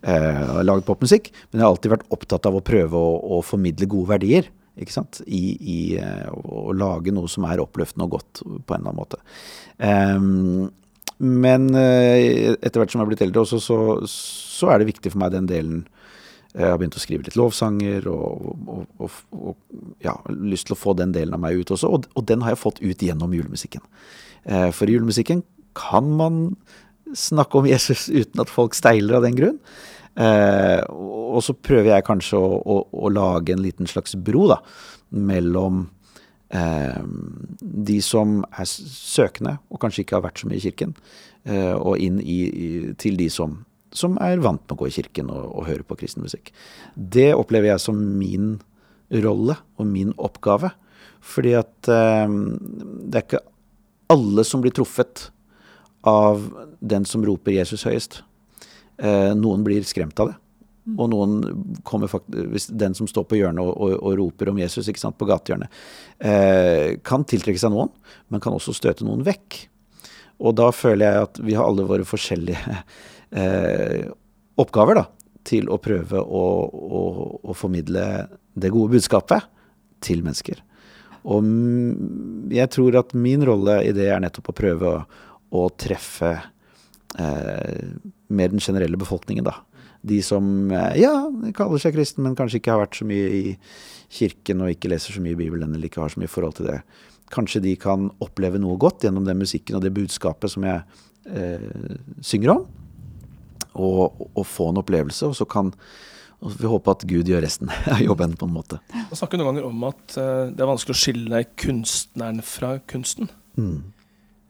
[0.01, 3.89] Eh, laget popmusikk, men jeg har alltid vært opptatt av å prøve å, å formidle
[3.91, 4.47] gode verdier
[4.79, 5.21] ikke sant?
[5.27, 8.99] I, i eh, å lage noe som er oppløftende og godt på en eller annen
[8.99, 9.19] måte.
[9.77, 10.69] Um,
[11.21, 13.79] men uh, etter hvert som jeg har blitt eldre også, så,
[14.09, 15.83] så, er det viktig for meg den delen
[16.55, 20.81] Jeg har begynt å skrive litt lovsanger og, og, og, og ja, lyst til å
[20.81, 21.91] få den delen av meg ut også.
[21.91, 23.85] Og, den har jeg fått ut gjennom julemusikken.
[24.75, 25.45] For i julemusikken
[25.77, 26.41] kan man
[27.15, 29.61] snakke om Jesus uten at folk steiler av den grunn.
[30.19, 34.57] Eh, og så prøver jeg kanskje å, å, å, lage en liten slags bro da,
[35.15, 35.85] mellom
[36.51, 37.03] eh,
[37.61, 40.95] de som er søkende og kanskje ikke har vært så mye i kirken,
[41.47, 43.61] eh, og inn i, i, til de som,
[43.95, 46.51] som, er vant med å gå i kirken og, og høre på kristen musikk.
[46.95, 48.57] Det opplever jeg som min
[49.23, 50.73] rolle og min oppgave.
[51.21, 52.35] Fordi at eh,
[53.07, 53.45] det er ikke
[54.11, 55.29] alle som blir truffet
[56.07, 56.43] av
[56.81, 58.23] den som roper Jesus høyest.
[59.01, 60.37] Eh, noen blir skremt av det.
[60.81, 60.95] Mm.
[60.97, 61.33] Og noen
[61.85, 65.17] kommer faktisk Den som står på hjørnet og, og, og roper om Jesus ikke sant,
[65.17, 65.81] på gatehjørnet,
[66.25, 67.91] eh, kan tiltrekke seg noen,
[68.29, 69.59] men kan også støte noen vekk.
[70.41, 72.77] Og da føler jeg at vi har alle våre forskjellige
[73.41, 74.09] eh,
[74.61, 75.05] oppgaver da,
[75.47, 77.01] til å prøve å, å,
[77.41, 78.05] å, formidle
[78.53, 79.45] det gode budskapet
[80.01, 80.61] til mennesker.
[81.29, 81.45] Og
[82.49, 85.03] jeg tror at min rolle i det er nettopp å prøve å,
[85.61, 86.33] å treffe
[87.21, 87.93] eh,
[88.31, 89.59] med den generelle befolkningen, da.
[90.01, 91.13] De som eh, ja,
[91.57, 93.43] kaller seg kristen, men kanskje ikke har vært så mye i
[94.11, 96.71] kirken og ikke leser så mye i Bibelen eller ikke har så mye forhold til
[96.71, 96.79] det.
[97.31, 100.81] Kanskje de kan oppleve noe godt gjennom den musikken og det budskapet som jeg
[101.31, 101.67] eh,
[102.25, 102.65] synger om.
[103.71, 105.69] Og, og, få en opplevelse, og så kan
[106.41, 108.81] og vi håpe at Gud gjør resten av jobben, på en måte.
[108.91, 113.29] Man snakker noen ganger om at uh, det er vanskelig å skille kunstneren fra kunsten.
[113.55, 113.93] Mm.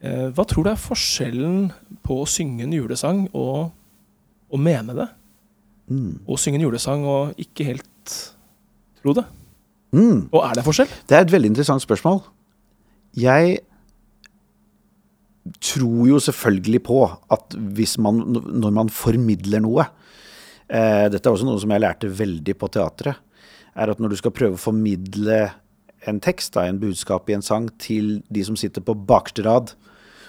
[0.02, 1.70] Uh, hva tror du er forskjellen
[2.06, 3.70] på å synge en julesang og
[4.52, 5.08] å mene det.
[5.92, 6.22] Mm.
[6.28, 8.16] Og synge en julesang og ikke helt
[9.02, 9.26] tro det.
[9.96, 10.30] Mm.
[10.32, 10.94] Og er det forskjell?
[11.08, 12.22] Det er et veldig interessant spørsmål.
[13.20, 13.60] Jeg
[15.64, 17.00] tror jo selvfølgelig på
[17.34, 19.88] at hvis man, når man formidler noe
[20.70, 23.18] eh, Dette er også noe som jeg lærte veldig på teatret.
[23.76, 25.42] Er at når du skal prøve å formidle
[26.08, 29.74] en tekst, da, en budskap i en sang, til de som sitter på bakerste rad,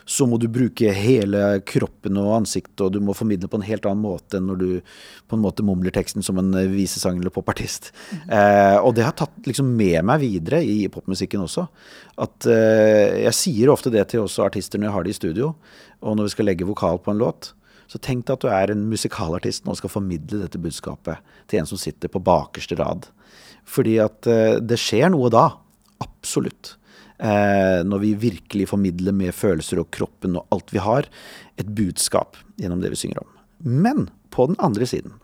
[0.05, 3.87] så må du bruke hele kroppen og ansiktet, og du må formidle på en helt
[3.89, 4.69] annen måte enn når du
[5.31, 7.93] på en måte mumler teksten som en eh, visesang eller popartist.
[8.11, 8.21] Mm.
[8.39, 11.67] Eh, og det har tatt liksom med meg videre i popmusikken også.
[12.23, 15.55] At eh, jeg sier ofte det til også artister når jeg har det i studio,
[16.03, 17.53] og når vi skal legge vokal på en låt.
[17.93, 21.69] Så tenk deg at du er en musikalartist og skal formidle dette budskapet til en
[21.69, 23.11] som sitter på bakerste rad.
[23.69, 25.51] Fordi at eh, det skjer noe da.
[26.03, 26.77] Absolutt
[27.19, 31.07] når vi virkelig formidler med følelser og kroppen og alt vi har,
[31.61, 33.29] et budskap gjennom det vi synger om.
[33.63, 35.15] Men på den andre siden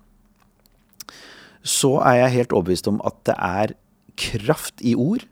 [1.68, 3.74] så er jeg helt overbevist om at det er
[4.18, 5.24] kraft i ord.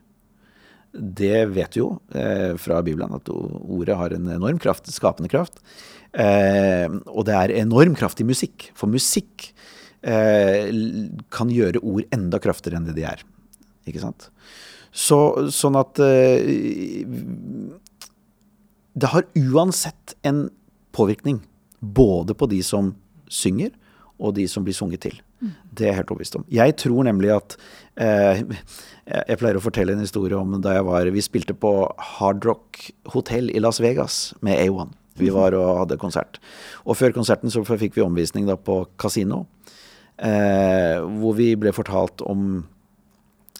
[0.91, 5.59] Det vet vi jo eh, fra Bibelen, at ordet har en enorm kraft, skapende kraft.
[6.13, 8.69] Eh, og det er enorm kraft i musikk.
[8.77, 9.49] For musikk
[10.01, 10.71] eh,
[11.33, 13.23] kan gjøre ord enda kraftigere enn det de er.
[13.87, 14.29] Ikke sant?
[14.97, 15.19] Så,
[15.53, 16.41] sånn at uh,
[18.97, 20.47] Det har uansett en
[20.95, 21.43] påvirkning.
[21.79, 22.95] Både på de som
[23.29, 23.75] synger,
[24.17, 25.19] og de som blir sunget til.
[25.37, 25.51] Mm.
[25.69, 26.45] Det er jeg helt overbevist om.
[26.49, 27.57] Jeg tror nemlig at
[28.01, 28.39] uh,
[29.05, 31.71] Jeg pleier å fortelle en historie om da jeg var Vi spilte på
[32.17, 34.95] Hard Rock Hotel i Las Vegas med A1.
[35.17, 36.41] Vi var og hadde konsert.
[36.85, 39.45] Og før konserten så fikk vi omvisning da på kasino.
[40.17, 42.63] Eh, hvor vi ble fortalt om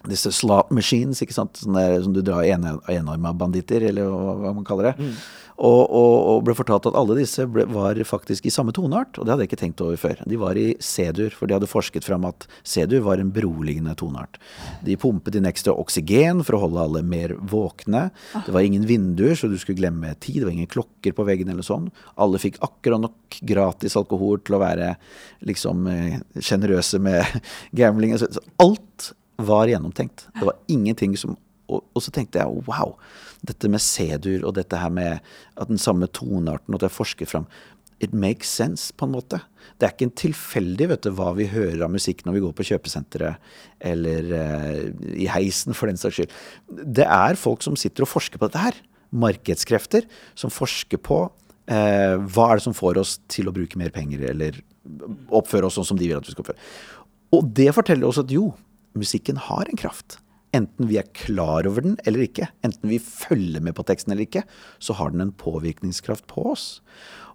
[0.10, 1.62] disse slot machines, ikke sant?
[1.66, 4.96] Der, som du drar enarma banditter, eller hva man kaller det.
[5.02, 5.14] Mm.
[5.58, 9.26] Og, og, og, ble fortalt at alle disse ble, var faktisk i samme toneart, og
[9.26, 10.20] det hadde jeg ikke tenkt over før.
[10.30, 14.38] De var i C-dur, for de hadde forsket fram at C-dur var en beroligende toneart.
[14.86, 18.08] De pumpet inn ekstra oksygen for å holde alle mer våkne.
[18.46, 20.44] Det var ingen vinduer, så du skulle glemme tid.
[20.44, 21.90] Det var ingen klokker på veggen eller sånn.
[22.22, 24.94] Alle fikk akkurat nok gratis alkohol til å være
[25.48, 27.40] liksom eh, sjenerøse med
[27.82, 28.14] gambling.
[28.22, 28.30] Så
[28.62, 30.28] alt var gjennomtenkt.
[30.34, 32.94] Det var ingenting som og, og så tenkte jeg wow,
[33.48, 35.18] dette med C-dur og dette her med
[35.60, 37.50] at den samme tonearten, at jeg forsker fram
[38.00, 39.40] It makes sense, på en måte.
[39.82, 42.52] Det er ikke en tilfeldig vet du, hva vi hører av musikk når vi går
[42.54, 43.48] på kjøpesenteret
[43.90, 44.84] eller uh,
[45.18, 46.36] i heisen, for den saks skyld.
[46.70, 48.78] Det er folk som sitter og forsker på dette her.
[49.18, 50.06] Markedskrefter
[50.38, 54.28] som forsker på uh, hva er det som får oss til å bruke mer penger,
[54.30, 54.62] eller
[55.34, 56.70] oppføre oss sånn som de vil at vi skal oppføre.
[57.34, 58.52] Og det forteller oss at jo,
[59.00, 60.20] musikken har en kraft.
[60.56, 64.26] Enten vi er klar over den eller ikke, enten vi følger med på teksten eller
[64.26, 64.46] ikke,
[64.80, 66.68] så har den en påvirkningskraft på oss.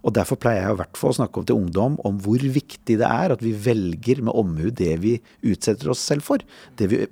[0.03, 2.97] Og Derfor pleier jeg i hvert fall å snakke om til ungdom om hvor viktig
[2.99, 5.13] det er at vi velger med omhu det vi
[5.47, 6.43] utsetter oss selv for.
[6.79, 7.05] Det vi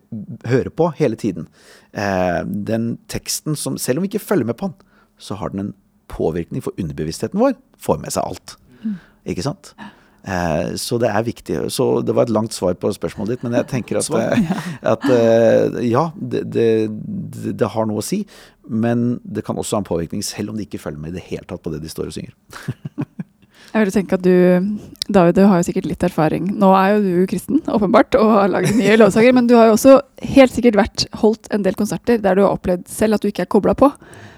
[0.51, 1.47] hører på hele tiden.
[1.93, 5.69] Eh, den teksten som, selv om vi ikke følger med på den, så har den
[5.69, 5.73] en
[6.11, 7.55] påvirkning for underbevisstheten vår.
[7.79, 8.57] Får med seg alt.
[9.29, 9.75] Ikke sant?
[10.25, 11.59] Eh, så det er viktig.
[11.73, 14.53] Så det var et langt svar på spørsmålet ditt, men jeg tenker at, eh,
[14.95, 16.69] at eh, ja, det, det,
[17.55, 18.23] det, har noe å si.
[18.69, 21.29] Men det kan også ha en påvirkning, selv om de ikke følger med i det
[21.31, 22.37] hele tatt på det de står og synger.
[23.71, 24.79] Jeg vil tenke at du,
[25.15, 26.49] David, du har jo sikkert litt erfaring.
[26.59, 29.37] Nå er jo du kristen, åpenbart, og har laget nye lovsanger.
[29.37, 29.93] Men du har jo også
[30.33, 33.45] helt sikkert vært holdt en del konserter der du har opplevd selv at du ikke
[33.47, 33.93] er kobla på.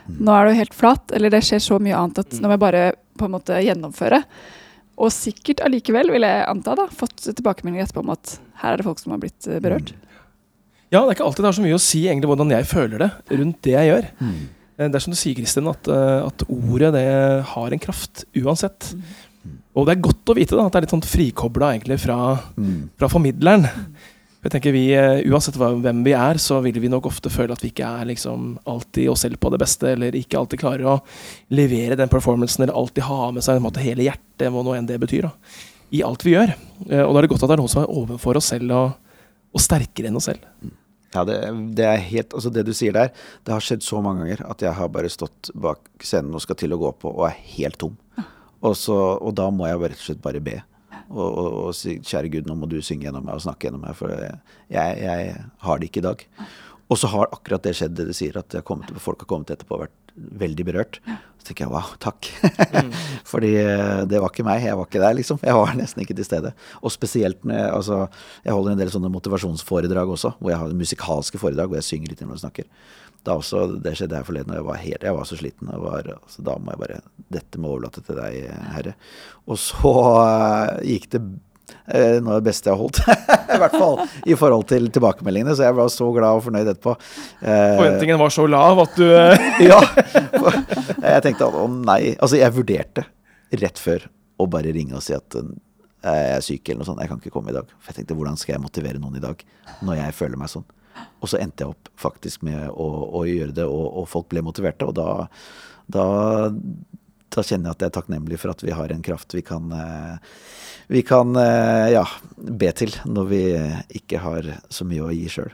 [0.04, 0.18] Mm.
[0.26, 2.64] Nå er du helt flat, eller det skjer så mye annet at nå må jeg
[2.66, 2.82] bare
[3.16, 4.20] på en måte gjennomføre.
[5.00, 8.86] Og sikkert allikevel, vil jeg anta, da, fått tilbakemeldinger etterpå om at her er det
[8.86, 9.94] folk som har blitt eh, berørt.
[9.94, 10.08] Mm.
[10.92, 13.00] Ja, det er ikke alltid det har så mye å si egentlig hvordan jeg føler
[13.00, 14.08] det rundt det jeg gjør.
[14.20, 14.34] Mm.
[14.76, 17.06] Eh, det er som du sier, Kristin, at, eh, at, ordet det
[17.54, 18.92] har en kraft uansett.
[18.92, 19.58] Mm.
[19.72, 22.18] Og det er godt å vite da, at det er litt sånn frikobla fra,
[22.60, 22.76] mm.
[23.00, 23.64] fra formidleren.
[24.42, 24.48] Mm.
[24.48, 27.62] Jeg tenker vi, eh, Uansett hvem vi er, så vil vi nok ofte føle at
[27.62, 31.00] vi ikke er liksom alltid oss selv på det beste, eller ikke alltid klarer å
[31.54, 34.98] levere den performancen, eller alltid ha med seg måte, hele hjertet, hva nå enn det
[34.98, 36.56] betyr, da, i alt vi gjør.
[36.90, 38.74] Eh, og da er det godt at det er noen som er overfor oss selv,
[38.74, 39.22] og,
[39.54, 40.42] og sterkere enn oss selv.
[41.12, 41.38] Ja, det,
[41.76, 44.64] det, er helt, altså det du sier der, det har skjedd så mange ganger at
[44.64, 47.78] jeg har bare stått bak scenen og skal til å gå på, og er helt
[47.78, 47.94] tom.
[48.62, 50.58] Og, så, og da må jeg rett og slett bare be
[51.12, 53.84] og, og, og si kjære Gud, nå må du synge gjennom meg og snakke gjennom
[53.84, 54.36] meg, for jeg,
[54.72, 55.34] jeg
[55.66, 56.26] har det ikke i dag.
[56.92, 59.78] Og så har akkurat det skjedd, det du sier, at kommet, folk har kommet etterpå
[59.78, 60.98] og vært veldig berørt.
[61.42, 62.28] Så tenker jeg wow, takk.
[62.70, 62.90] Mm.
[63.32, 65.40] Fordi eh, det var ikke meg, jeg var ikke der, liksom.
[65.42, 66.52] Jeg var nesten ikke til stede.
[66.78, 68.00] Og spesielt når jeg, altså,
[68.46, 72.12] jeg holder en del sånne motivasjonsforedrag også, hvor jeg har musikalske foredrag hvor jeg synger
[72.12, 72.70] litt når jeg snakker
[73.22, 75.70] da også, Det skjedde her forleden, og jeg var, helt, jeg var så sliten.
[75.70, 77.00] Var, altså, da må jeg bare
[77.38, 78.94] Dette må overlate til deg, Herre.
[79.46, 81.22] Og så uh, gikk det
[82.22, 83.00] noe av det beste jeg har holdt.
[83.56, 85.56] I hvert fall i forhold til tilbakemeldingene.
[85.58, 86.94] Så jeg var så glad og fornøyd etterpå.
[87.42, 89.06] Uh, Forventningen var så lav at du
[89.70, 89.80] Ja.
[91.02, 92.14] jeg tenkte å nei.
[92.18, 93.06] Altså, jeg vurderte
[93.62, 94.08] rett før
[94.40, 95.36] å bare ringe og si at
[96.02, 97.02] jeg er syk eller noe sånt.
[97.02, 97.68] Jeg kan ikke komme i dag.
[97.78, 99.42] For jeg tenkte hvordan skal jeg motivere noen i dag
[99.86, 100.66] når jeg føler meg sånn.
[101.22, 104.42] Og så endte jeg opp faktisk med å, å gjøre det, og, og, folk ble
[104.44, 104.88] motiverte.
[104.88, 105.28] Og da,
[105.86, 106.06] da,
[107.36, 109.72] da, kjenner jeg at jeg er takknemlig for at vi har en kraft vi kan,
[109.72, 110.36] eh,
[110.92, 113.42] vi kan eh, ja, be til når vi
[114.02, 115.52] ikke har så mye å gi sjøl.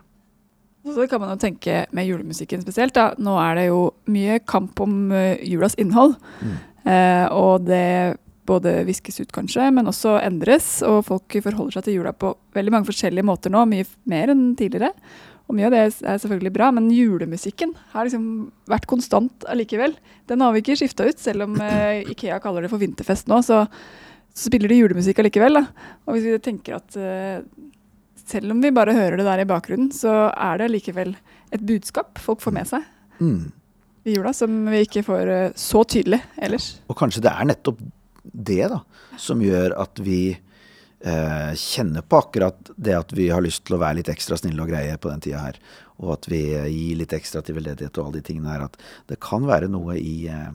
[0.94, 2.94] Så kan man jo tenke med julemusikken spesielt.
[2.96, 3.12] Da.
[3.20, 6.16] Nå er det jo mye kamp om uh, julas innhold.
[6.40, 6.56] Mm.
[6.88, 8.16] Eh, og det
[8.48, 10.78] både viskes ut, kanskje, men også endres.
[10.86, 14.46] Og folk forholder seg til jula på veldig mange forskjellige måter nå, mye mer enn
[14.56, 14.94] tidligere.
[15.48, 18.24] Og mye av det er selvfølgelig bra, men julemusikken har liksom
[18.68, 19.94] vært konstant allikevel.
[20.28, 23.40] Den har vi ikke skifta ut, selv om uh, Ikea kaller det for vinterfest nå.
[23.46, 23.62] Så,
[24.28, 25.56] så spiller de julemusikk allikevel.
[25.56, 25.88] Da.
[26.04, 27.40] Og hvis vi tenker at uh,
[28.28, 31.14] selv om vi bare hører det der i bakgrunnen, så er det likevel
[31.54, 32.84] et budskap folk får med seg
[33.24, 33.40] mm.
[34.04, 36.74] i jula, som vi ikke får uh, så tydelig ellers.
[36.92, 37.80] Og kanskje det er nettopp
[38.28, 38.82] det da,
[39.16, 40.20] som gjør at vi
[41.00, 44.62] eh, kjenner på akkurat det at vi har lyst til å være litt ekstra snille
[44.64, 45.60] og greie på den tida her.
[45.98, 48.66] Og at vi gir litt ekstra til veldedighet og alle de tingene her.
[48.68, 48.78] At
[49.10, 50.50] det kan være noe i, eh,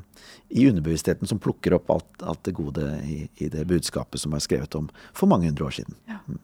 [0.55, 4.43] i underbevisstheten som plukker opp alt, alt det gode i, i, det budskapet som er
[4.43, 5.97] skrevet om for mange hundre år siden.
[6.09, 6.21] Ja.
[6.27, 6.39] Mm.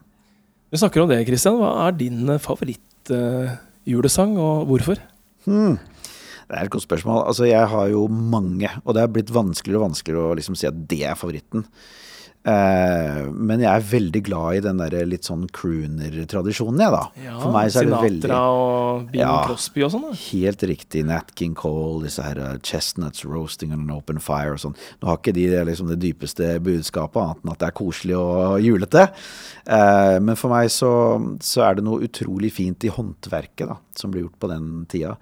[0.70, 1.58] Vi snakker om det, Kristian.
[1.58, 5.00] Hva er din favorittjulesang, uh, og hvorfor?
[5.48, 5.80] Hmm.
[6.50, 7.24] Det er et godt spørsmål.
[7.30, 10.68] Altså, jeg har jo mange, og det er blitt vanskeligere og vanskeligere å liksom si
[10.68, 11.64] at det er favoritten.
[12.40, 17.02] Uh, men jeg er veldig glad i den der litt sånn crooner-tradisjonen, jeg, da.
[17.20, 20.06] Ja, For meg så er Sinatra det veldig og Bing ja, Crosby og sånn.
[20.22, 21.02] Helt riktig.
[21.10, 24.78] Nat King Cole, disse her uh, chestnuts roasting on an open fire og sånn.
[25.02, 28.64] Nå har ikke de liksom, det dypeste budskapet, annet enn at det er koselig og
[28.64, 29.06] julete.
[30.24, 30.90] Men for meg så,
[31.44, 35.12] så, er det noe utrolig fint i håndverket da, som blir gjort på den tida.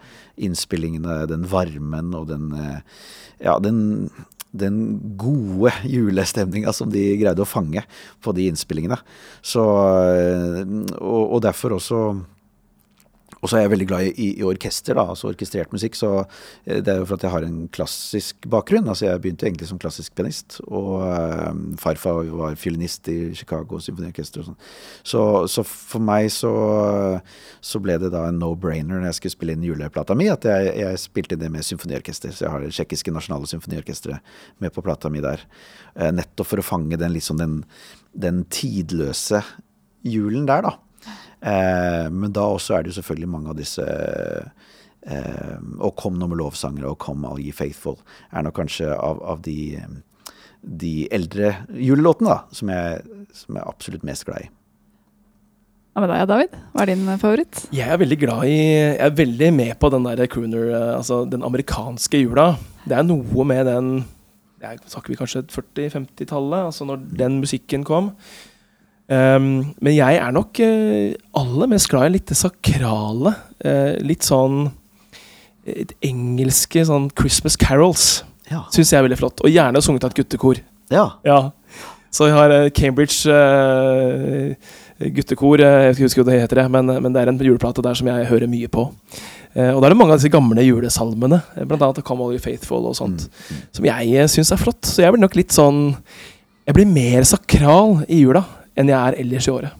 [0.46, 2.52] Innspillingene, den varmen og den
[3.42, 4.09] Ja, den
[4.56, 7.82] den gode julestemninga som de greide å fange
[8.24, 8.98] på de innspillingene.
[9.44, 9.64] Så,
[10.14, 10.62] eh,
[10.98, 12.02] og, og derfor også
[13.38, 15.96] og så er jeg veldig glad i, i, orkester, da, altså orkestrert musikk.
[15.98, 18.88] Så eh, det er jo for at jeg har en klassisk bakgrunn.
[18.90, 20.59] altså Jeg begynte egentlig som klassisk pianist.
[20.66, 24.59] Og um, farfar var fiolinist i Chicago Symfoniorkester og sånn.
[25.07, 25.22] Så,
[25.53, 26.53] så, for meg så,
[27.61, 30.74] så, ble det da en no-brainer når jeg skulle spille inn juleplata mi, at jeg,
[30.83, 32.35] jeg spilte inn det med symfoniorkester.
[32.35, 35.46] Så jeg har det tsjekkiske nasjonale symfoniorkesteret med på plata mi der.
[35.94, 37.62] Uh, nettopp for å fange den liksom den,
[38.18, 39.44] den tidløse
[40.07, 40.77] julen der, da.
[41.38, 46.27] Eh, men da også er det jo selvfølgelig mange av disse eh, Og Kom nå
[46.27, 47.94] med lovsangere og Kom all ye faithful
[48.33, 49.79] er nok kanskje av, av de
[50.62, 53.03] de eldre julelåtene, da, som jeg,
[53.37, 54.51] som jeg er absolutt mest glad i.
[55.94, 56.59] Hva med deg, David?
[56.74, 57.62] Hva er din eh, favoritt?
[57.74, 61.24] Jeg er veldig glad i Jeg er veldig med på den der crooner, eh, altså
[61.31, 62.53] den amerikanske jula.
[62.85, 63.90] Det er noe med den
[64.59, 68.09] jeg Snakker vi kanskje 40-50-tallet, altså når den musikken kom.
[69.09, 73.33] Um, men jeg er nok uh, aller mest glad i litt det sakrale.
[73.64, 74.66] Uh, litt sånn
[75.68, 78.23] Et engelske sånn Christmas carols.
[78.49, 78.62] Ja.
[78.73, 79.42] Syns jeg er veldig flott.
[79.44, 80.61] Og gjerne sunget av et guttekor.
[80.92, 81.11] ja.
[81.25, 81.40] Ja.
[82.11, 84.55] Så vi har eh, Cambridge uh,
[85.12, 87.85] guttekor, eh, jeg husker ikke hva det heter, det, men, men det er en juleplate
[87.85, 88.87] der som jeg hører mye på.
[89.53, 91.90] Uh, og da er det mange av disse gamle julesalmene, bl.a.
[92.01, 93.61] Come All You Faithful og sånt, Mm.
[93.77, 94.81] som jeg eh, syns er flott.
[94.88, 95.83] Så jeg blir nok litt sånn
[96.64, 98.42] Jeg blir mer sakral i jula
[98.79, 99.73] enn jeg er ellers i året.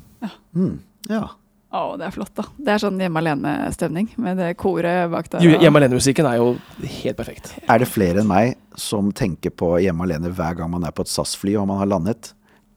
[0.57, 0.79] Mm.
[1.13, 1.27] ja.
[1.69, 2.47] Å, det er flott, da.
[2.57, 5.43] Det er sånn hjemme alene-stemning med det koret bak der.
[5.45, 6.47] Ju- Hjemme alene-musikken er jo
[6.81, 7.51] helt perfekt.
[7.69, 11.05] Er det flere enn meg som tenker på hjemme alene hver gang man er på
[11.05, 12.31] et SAS-fly og man har landet?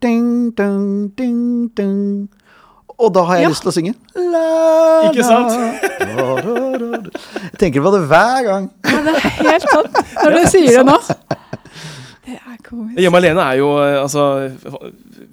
[0.04, 2.28] Ding, ding, ding, ding.
[3.00, 3.50] Og da har jeg Ja.
[3.56, 3.96] lyst til å synge.
[4.20, 4.44] La,
[5.08, 5.56] Ikke sant?
[6.12, 7.00] la, la, la.
[7.48, 8.68] Jeg tenker på det hver gang.
[8.92, 10.02] Ja, det er helt sant.
[10.20, 11.00] Når du sier det nå.
[12.22, 13.00] Det er komisk.
[13.02, 14.24] Hjemme alene er jo eh, altså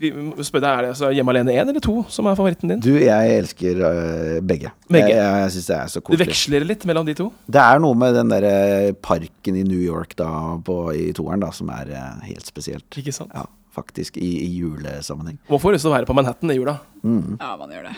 [0.00, 2.72] vi må spørre deg, Er det altså Hjemme alene én eller to som er favoritten
[2.72, 2.80] din?
[2.84, 4.72] Du, jeg elsker uh, begge.
[4.88, 5.10] Begge.
[5.10, 7.28] Jeg, jeg, jeg syns det er så Du veksler litt mellom de to?
[7.44, 10.30] Det er noe med den derre parken i New York da,
[10.64, 12.88] på, i toeren da, som er uh, helt spesielt.
[13.00, 13.34] Ikke sant?
[13.36, 13.44] Ja,
[13.76, 14.16] faktisk.
[14.16, 15.36] I, i julesammenheng.
[15.50, 16.78] Man får lyst til å være på Manhattan i jula.
[17.02, 17.36] Mm.
[17.36, 17.96] Ja, man gjør det.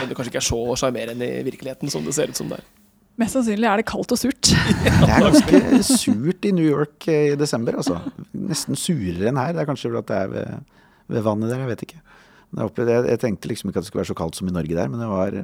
[0.00, 2.58] Men det kanskje ikke er så sjarmerende i virkeligheten som det ser ut som det
[2.58, 2.68] er.
[3.20, 4.48] Mest sannsynlig er det kaldt og surt.
[4.84, 7.98] Det er ganske surt i New York eh, i desember, altså.
[8.32, 9.52] Nesten surere enn her.
[9.56, 10.78] Det er kanskje fordi det er ved,
[11.12, 11.98] ved vannet der, jeg vet ikke.
[12.00, 14.54] Jeg, opplevde, jeg, jeg tenkte liksom ikke at det skulle være så kaldt som i
[14.56, 15.36] Norge der, men det var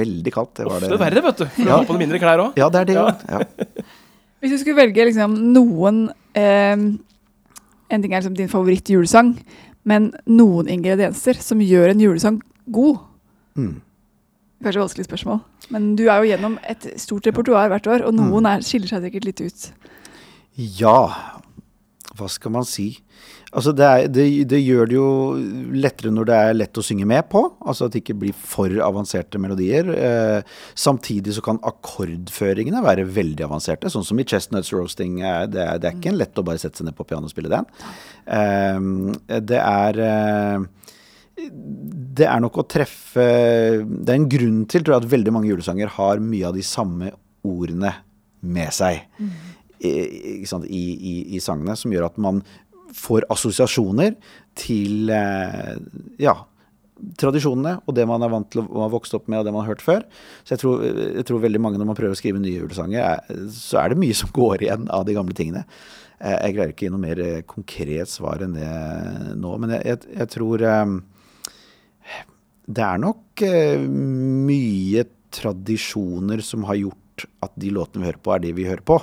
[0.00, 0.54] veldig kaldt.
[0.62, 1.00] Det var Ofte det.
[1.02, 1.44] verre, vet du.
[1.50, 1.66] For Ja.
[1.66, 2.56] du har på deg mindre klær òg.
[2.58, 3.04] Ja, det er det Ja.
[3.10, 3.26] òg.
[3.28, 3.84] Ja.
[4.40, 5.98] Hvis du skulle velge liksom noen
[6.32, 6.76] eh,
[7.90, 9.34] En ting er liksom din favoritt-julesang,
[9.84, 12.36] men noen ingredienser som gjør en julesang
[12.70, 13.00] god.
[13.58, 13.80] Mm.
[14.62, 15.40] Kanskje vanskelig spørsmål,
[15.74, 19.06] men du er jo gjennom et stort repertoar hvert år, og noen er, skiller seg
[19.06, 19.68] sikkert litt ut.
[20.80, 20.98] Ja,
[22.18, 22.92] hva skal man si?
[23.50, 25.06] Altså det, er, det, det gjør det jo
[25.74, 27.42] lettere når det er lett å synge med på.
[27.66, 29.90] Altså at det ikke blir for avanserte melodier.
[29.90, 35.18] Eh, samtidig så kan akkordføringene være veldig avanserte, sånn som i Chestnuts Roasting.
[35.18, 37.34] Eh, det, er, det er ikke lett å bare sette seg ned på piano og
[37.34, 37.66] spille den.
[38.38, 40.94] Eh, det er eh,
[42.20, 43.22] det er nok å treffe
[43.86, 46.64] Det er en grunn til tror jeg, at veldig mange julesanger har mye av de
[46.66, 47.12] samme
[47.46, 47.92] ordene
[48.44, 49.06] med seg
[49.80, 49.90] i,
[50.40, 52.42] ikke sant, i, i, i sangene, som gjør at man
[52.92, 54.16] får assosiasjoner
[54.58, 55.76] til eh,
[56.20, 56.34] ja,
[57.20, 59.64] tradisjonene og det man er vant til å ha vokst opp med og det man
[59.64, 60.04] har hørt før.
[60.44, 63.46] Så jeg tror, jeg tror veldig mange når man prøver å skrive nye julesanger, er,
[63.54, 65.64] så er det mye som går igjen av de gamle tingene.
[66.20, 68.68] Eh, Jeg greier ikke å gi noe mer eh, konkret svar enn det
[69.40, 70.66] nå, men jeg, jeg, jeg tror
[72.70, 75.04] det er nok eh, mye
[75.34, 78.98] tradisjoner som har gjort at de låtene vi hører på, er de vi hører på.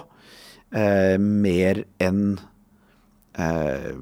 [0.75, 2.23] Eh, mer enn
[3.37, 3.93] eh,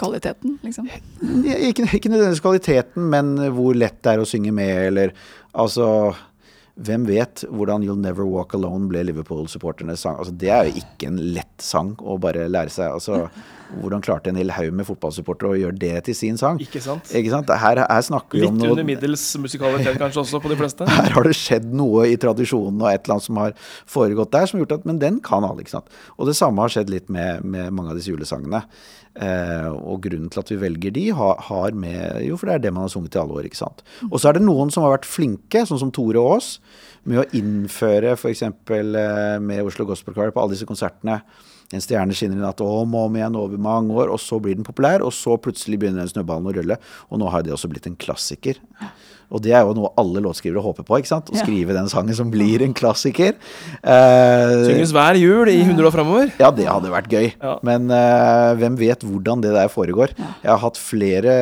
[0.00, 0.86] Kvaliteten, liksom.
[0.88, 5.12] ikke, ikke nødvendigvis kvaliteten, men hvor lett det er å synge med, eller
[5.52, 5.88] altså
[6.80, 10.16] Hvem vet hvordan 'You'll Never Walk Alone' ble Liverpool-supporternes sang?
[10.16, 12.94] Altså, det er jo ikke en lett sang å bare lære seg.
[12.94, 13.26] Altså,
[13.82, 16.56] hvordan klarte en hel haug med fotballsupportere å gjøre det til sin sang?
[16.62, 17.12] Ikke sant?
[17.12, 17.52] Ikke sant?
[17.62, 20.88] Her, her snakker vi Litt om under middels musikalitet kanskje også på de fleste.
[21.00, 24.48] her har det skjedd noe i tradisjonen og et eller annet som har foregått der,
[24.48, 25.92] som har gjort at Men den kan alle, ikke sant.
[26.16, 28.64] Og det samme har skjedd litt med, med mange av disse julesangene.
[29.18, 32.72] Eh, og grunnen til at vi velger de, har, med Jo, for det er det
[32.74, 33.82] man har sunget i alle år, ikke sant.
[34.10, 36.58] Og så er det noen som har vært flinke, sånn som Tore Aas,
[37.08, 38.44] med å innføre f.eks.
[38.46, 41.20] Eh, med Oslo Gospel Choir på alle disse konsertene.
[41.70, 44.56] En stjerne skinner i natt om og om igjen over mange år, og så blir
[44.58, 46.80] den populær, og så plutselig begynner den snøballen å rulle.
[47.10, 48.58] Og nå har det også blitt en klassiker.
[49.30, 51.30] Og det er jo noe alle låtskrivere håper på, ikke sant?
[51.30, 53.36] Å skrive den sangen som blir en klassiker.
[53.78, 56.32] Uh, Synges hver jul i 100 år framover.
[56.42, 57.30] ja, det hadde vært gøy.
[57.36, 57.54] Ja.
[57.66, 60.16] Men uh, hvem vet hvordan det der foregår.
[60.18, 61.36] Jeg har hatt flere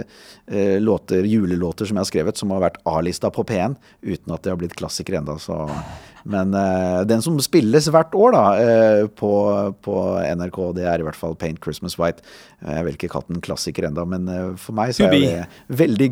[0.00, 3.76] uh, låter, julelåter som jeg har skrevet, som har vært A-lista på P1,
[4.08, 5.36] uten at det har blitt klassiker ennå.
[6.24, 9.32] Men uh, den som spilles hvert år da, uh, på,
[9.84, 9.96] på
[10.40, 12.24] NRK, det er i hvert fall Paint Christmas White.
[12.58, 16.08] Jeg vil ikke kalle den klassiker ennå, men eh, for meg så er det veldig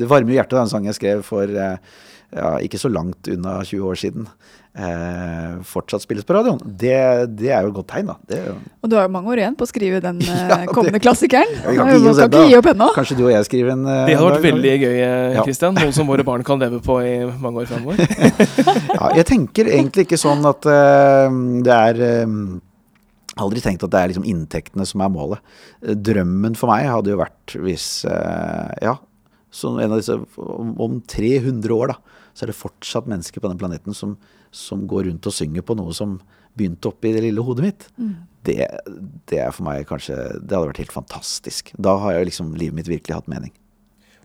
[0.00, 1.76] Det varmer hjertet, den sangen jeg skrev for eh,
[2.34, 4.26] ja, ikke så langt unna 20 år siden.
[4.78, 6.60] Eh, fortsatt spilles på radioen.
[6.78, 6.92] Det,
[7.34, 8.14] det er jo et godt tegn, da.
[8.30, 8.52] Det er jo,
[8.84, 11.00] Og du har jo mange år igjen på å skrive den eh, Ja, det- kommende
[11.02, 11.50] klassikeren.
[11.56, 12.88] Ja, vi kan ikke gi oss kan ikke gi opp ennå.
[12.94, 15.00] kanskje du og jeg skriver en eh, Det hadde vært dag, veldig gøy,
[15.48, 15.74] Kristian.
[15.80, 15.88] Ja.
[15.88, 17.98] Noe som våre barn kan leve på i mange år framover.
[18.98, 22.38] Ja, jeg tenker egentlig ikke sånn at eh, det er eh,
[23.38, 25.42] aldri tenkt at det er liksom inntektene som er målet.
[25.82, 28.94] Eh, Drømmen for meg hadde jo vært hvis eh, Ja,
[29.58, 33.50] så en av disse Om om 300 år, da, så er det fortsatt mennesker på
[33.50, 34.16] den planeten som,
[34.54, 36.18] som går rundt og synger på noe som
[36.58, 37.88] begynte oppi det lille hodet mitt.
[38.46, 38.58] Det,
[39.28, 41.72] det er for meg kanskje Det hadde vært helt fantastisk.
[41.76, 43.52] Da har jeg liksom livet mitt virkelig hatt mening.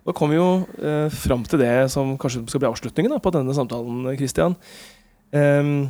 [0.03, 3.31] Da kommer vi jo eh, fram til det som kanskje skal bli avslutningen da, på
[3.31, 4.57] denne samtalen, Christian.
[5.31, 5.87] Um,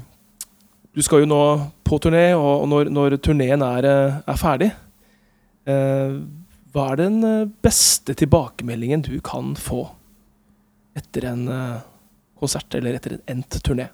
[0.93, 1.41] du skal jo nå
[1.83, 4.69] på turné, og, når, når turneen er, eh, er ferdig
[5.65, 6.19] eh,
[6.73, 9.85] Hva er den eh, beste tilbakemeldingen du kan få
[10.97, 11.83] etter en eh,
[12.41, 13.91] konsert eller etter en endt turné?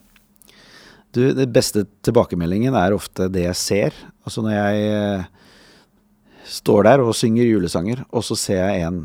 [1.12, 4.00] Du, den beste tilbakemeldingen er ofte det jeg ser.
[4.24, 5.28] Altså når jeg eh,
[6.48, 9.04] står der og synger julesanger, og så ser jeg en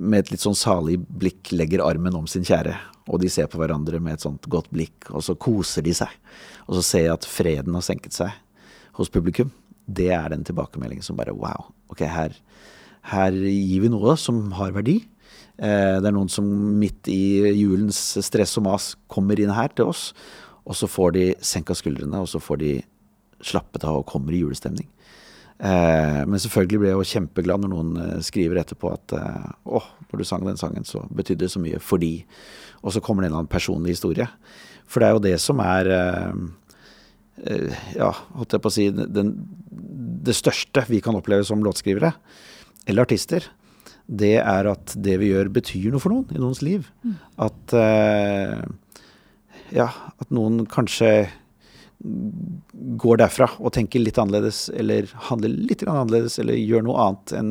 [0.00, 2.72] med et litt sånn salig blikk legger armen om sin kjære,
[3.12, 6.10] og de ser på hverandre med et sånt godt blikk, og så koser de seg.
[6.66, 8.32] Og så ser jeg at freden har senket seg
[8.96, 9.52] hos publikum.
[9.90, 11.70] Det er den tilbakemeldingen som bare wow.
[11.92, 12.36] Ok, her,
[13.12, 15.00] her gir vi noe som har verdi.
[15.60, 16.46] Eh, det er noen som
[16.80, 20.10] midt i julens stress og mas kommer inn her til oss,
[20.64, 22.72] og så får de senka skuldrene, og så får de
[23.44, 24.88] slappet av og kommer i julestemning.
[25.60, 29.90] Eh, men selvfølgelig ble jeg jo kjempeglad når noen eh, skriver etterpå at eh, åh,
[30.08, 32.24] når du sang den sangen, så betydde det så mye fordi
[32.80, 34.24] Og så kommer det en eller annen personlig historie.
[34.88, 35.90] For det er jo det som er
[37.96, 39.30] Ja, holdt jeg på å si den,
[40.20, 42.12] Det største vi kan oppleve som låtskrivere,
[42.86, 43.46] eller artister,
[44.10, 46.88] det er at det vi gjør, betyr noe for noen i noens liv.
[47.40, 48.58] At eh,
[49.70, 49.86] Ja,
[50.18, 51.30] at noen kanskje
[52.00, 57.50] går derfra og tenker litt annerledes, eller handler litt annerledes, eller gjør noe annet enn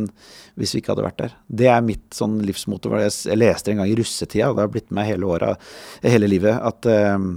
[0.58, 1.36] hvis vi ikke hadde vært der.
[1.62, 2.98] Det er mitt sånn livsmotor.
[3.04, 5.70] Jeg, leste en gang i russetida, og det har blitt med hele året,
[6.02, 7.30] hele livet, at, eh,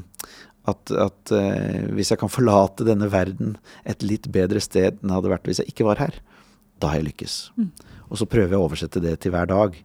[0.70, 3.56] at, at eh, hvis jeg kan forlate denne verden
[3.88, 6.18] et litt bedre sted enn det hadde vært hvis jeg ikke var her,
[6.82, 7.36] da har jeg lykkes.
[8.10, 9.76] Og så prøver jeg å oversette det til hver dag.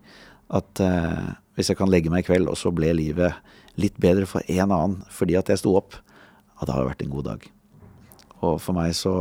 [0.57, 3.33] At eh, hvis jeg kan legge meg i kveld, og så ble livet
[3.77, 7.13] litt bedre for en annen fordi at jeg sto opp, ja, det har vært en
[7.13, 7.49] god dag.
[8.45, 9.13] Og for meg så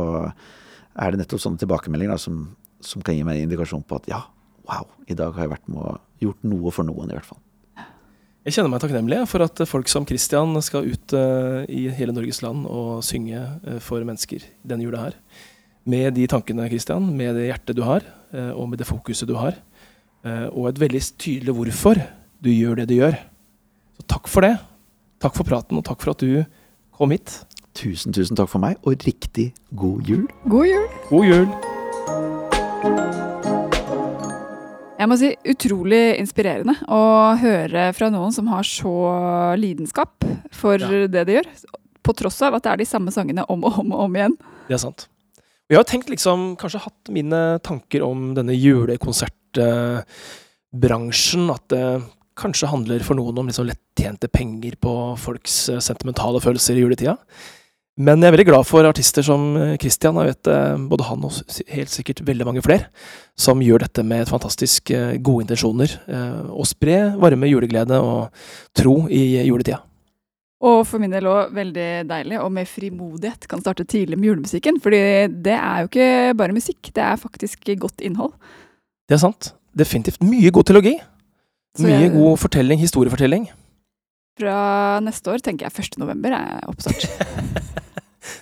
[0.97, 2.47] er det nettopp sånne tilbakemeldinger da, som,
[2.81, 4.21] som kan gi meg en indikasjon på at ja,
[4.69, 7.41] wow, i dag har jeg vært med og gjort noe for noen, i hvert fall.
[8.47, 12.39] Jeg kjenner meg takknemlig for at folk som Christian skal ut eh, i hele Norges
[12.39, 15.17] land og synge eh, for mennesker denne jula her.
[15.83, 19.35] Med de tankene, Christian, med det hjertet du har, eh, og med det fokuset du
[19.35, 19.59] har.
[20.27, 21.99] og et veldig tydelig hvorfor
[22.43, 23.19] du gjør det du gjør.
[23.99, 24.57] Så takk for det.
[25.23, 26.43] Takk for praten, og takk for at du
[26.95, 27.43] kom hit.
[27.75, 30.27] Tusen, tusen takk for meg, og riktig god jul.
[30.47, 30.87] God jul!
[31.11, 31.76] God jul!
[34.97, 37.01] Jeg må si utrolig inspirerende å
[37.37, 38.93] høre fra noen som har så
[39.59, 41.07] lidenskap for Ja.
[41.07, 41.45] det de gjør.
[42.01, 44.37] På tross av at det er de samme sangene om og om og om igjen.
[44.67, 45.07] Det er sant.
[45.69, 51.49] Vi Jeg har tenkt liksom, kanskje hatt mine tanker om denne julekonsertbransjen.
[51.51, 52.01] At det
[52.37, 57.17] kanskje handler for noen om liksom lettjente penger på folks eh, sentimentale følelser i juletida.
[57.97, 61.23] Men jeg er veldig glad for artister som eh, Christian, jeg vet eh, både han
[61.25, 61.39] og
[61.73, 62.91] helt sikkert veldig mange flere,
[63.33, 65.95] som gjør dette med fantastisk eh, gode intensjoner.
[66.53, 68.29] Og spre varme juleglede og
[68.77, 69.81] tro i juletida.
[70.61, 74.79] Og for min del òg veldig deilig, og med frimodighet kan starte tidlig med julemusikken.
[74.81, 75.01] Fordi
[75.45, 78.33] det er jo ikke bare musikk, det er faktisk godt innhold.
[79.09, 79.51] Det er sant.
[79.77, 80.21] Definitivt.
[80.25, 80.95] Mye god teologi.
[81.81, 83.49] Mye jeg- god fortelling, historiefortelling.
[84.37, 84.57] Fra
[85.01, 85.97] neste år tenker jeg 1.
[86.01, 87.07] november er oppstart.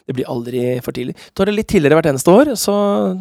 [0.06, 1.14] Det blir aldri for tidlig.
[1.38, 2.74] Tar det litt tidligere hvert eneste år, så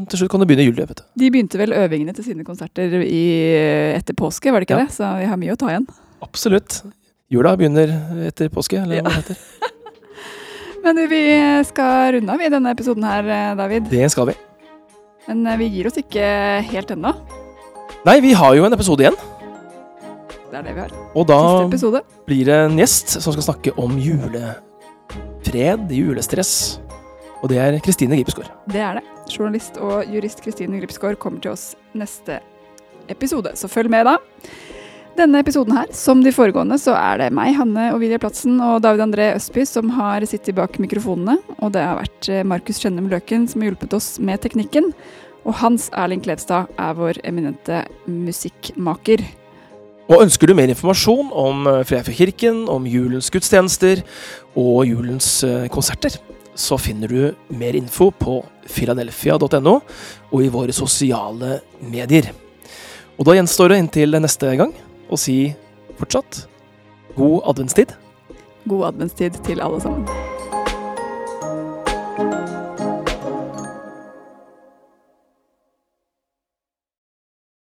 [0.09, 0.85] til slutt kan du begynne i juli.
[0.89, 1.03] vet du.
[1.21, 3.21] De begynte vel øvingene til sine konserter i,
[3.99, 4.87] etter påske, var det ikke Ja.
[4.87, 4.95] det?
[4.97, 5.85] Så vi har mye å ta igjen.
[6.25, 6.79] Absolutt.
[7.33, 7.93] Jula begynner
[8.31, 9.37] etter påske, eller hva det heter.
[10.85, 11.23] Men vi
[11.69, 13.29] skal runde av i denne episoden her,
[13.61, 13.89] David.
[13.93, 14.37] Det skal vi.
[15.29, 16.25] Men eh, vi gir oss ikke
[16.73, 17.13] helt ennå.
[18.09, 19.17] Nei, vi har jo en episode igjen.
[20.55, 20.93] Det er det vi har.
[21.19, 21.39] Og da
[22.29, 26.53] blir det en gjest som skal snakke om julefred, julestress.
[27.43, 28.53] Og det er Kristine Gripsgaard.
[28.71, 29.03] Det er det.
[29.35, 32.39] Journalist og jurist Kristine Gripsgaard kommer til oss neste
[33.11, 34.15] episode, så følg med da.
[35.19, 39.09] Denne episoden her, som de foregående, så er det meg, Hanne Ovidia Platsen og David
[39.09, 41.41] André Østby som har sittet bak mikrofonene.
[41.59, 44.93] Og det har vært eh, Markus Skjønnem Løken som har hjulpet oss med teknikken.
[45.43, 49.27] Og Hans Erling Klevstad er vår eminente musikkmaker.
[50.05, 54.03] Og ønsker du mer informasjon om eh, Freifjordkirken, om julens gudstjenester
[54.53, 56.19] og julens eh, konserter,
[56.55, 58.39] så finner du mer info på
[58.71, 62.31] philadelphia.no og i våre sosiale medier.
[63.17, 64.77] Og da gjenstår det inntil neste gang
[65.09, 65.55] å si
[65.99, 66.45] fortsatt
[67.17, 67.97] god adventstid.
[68.69, 70.34] God adventstid til alle sammen.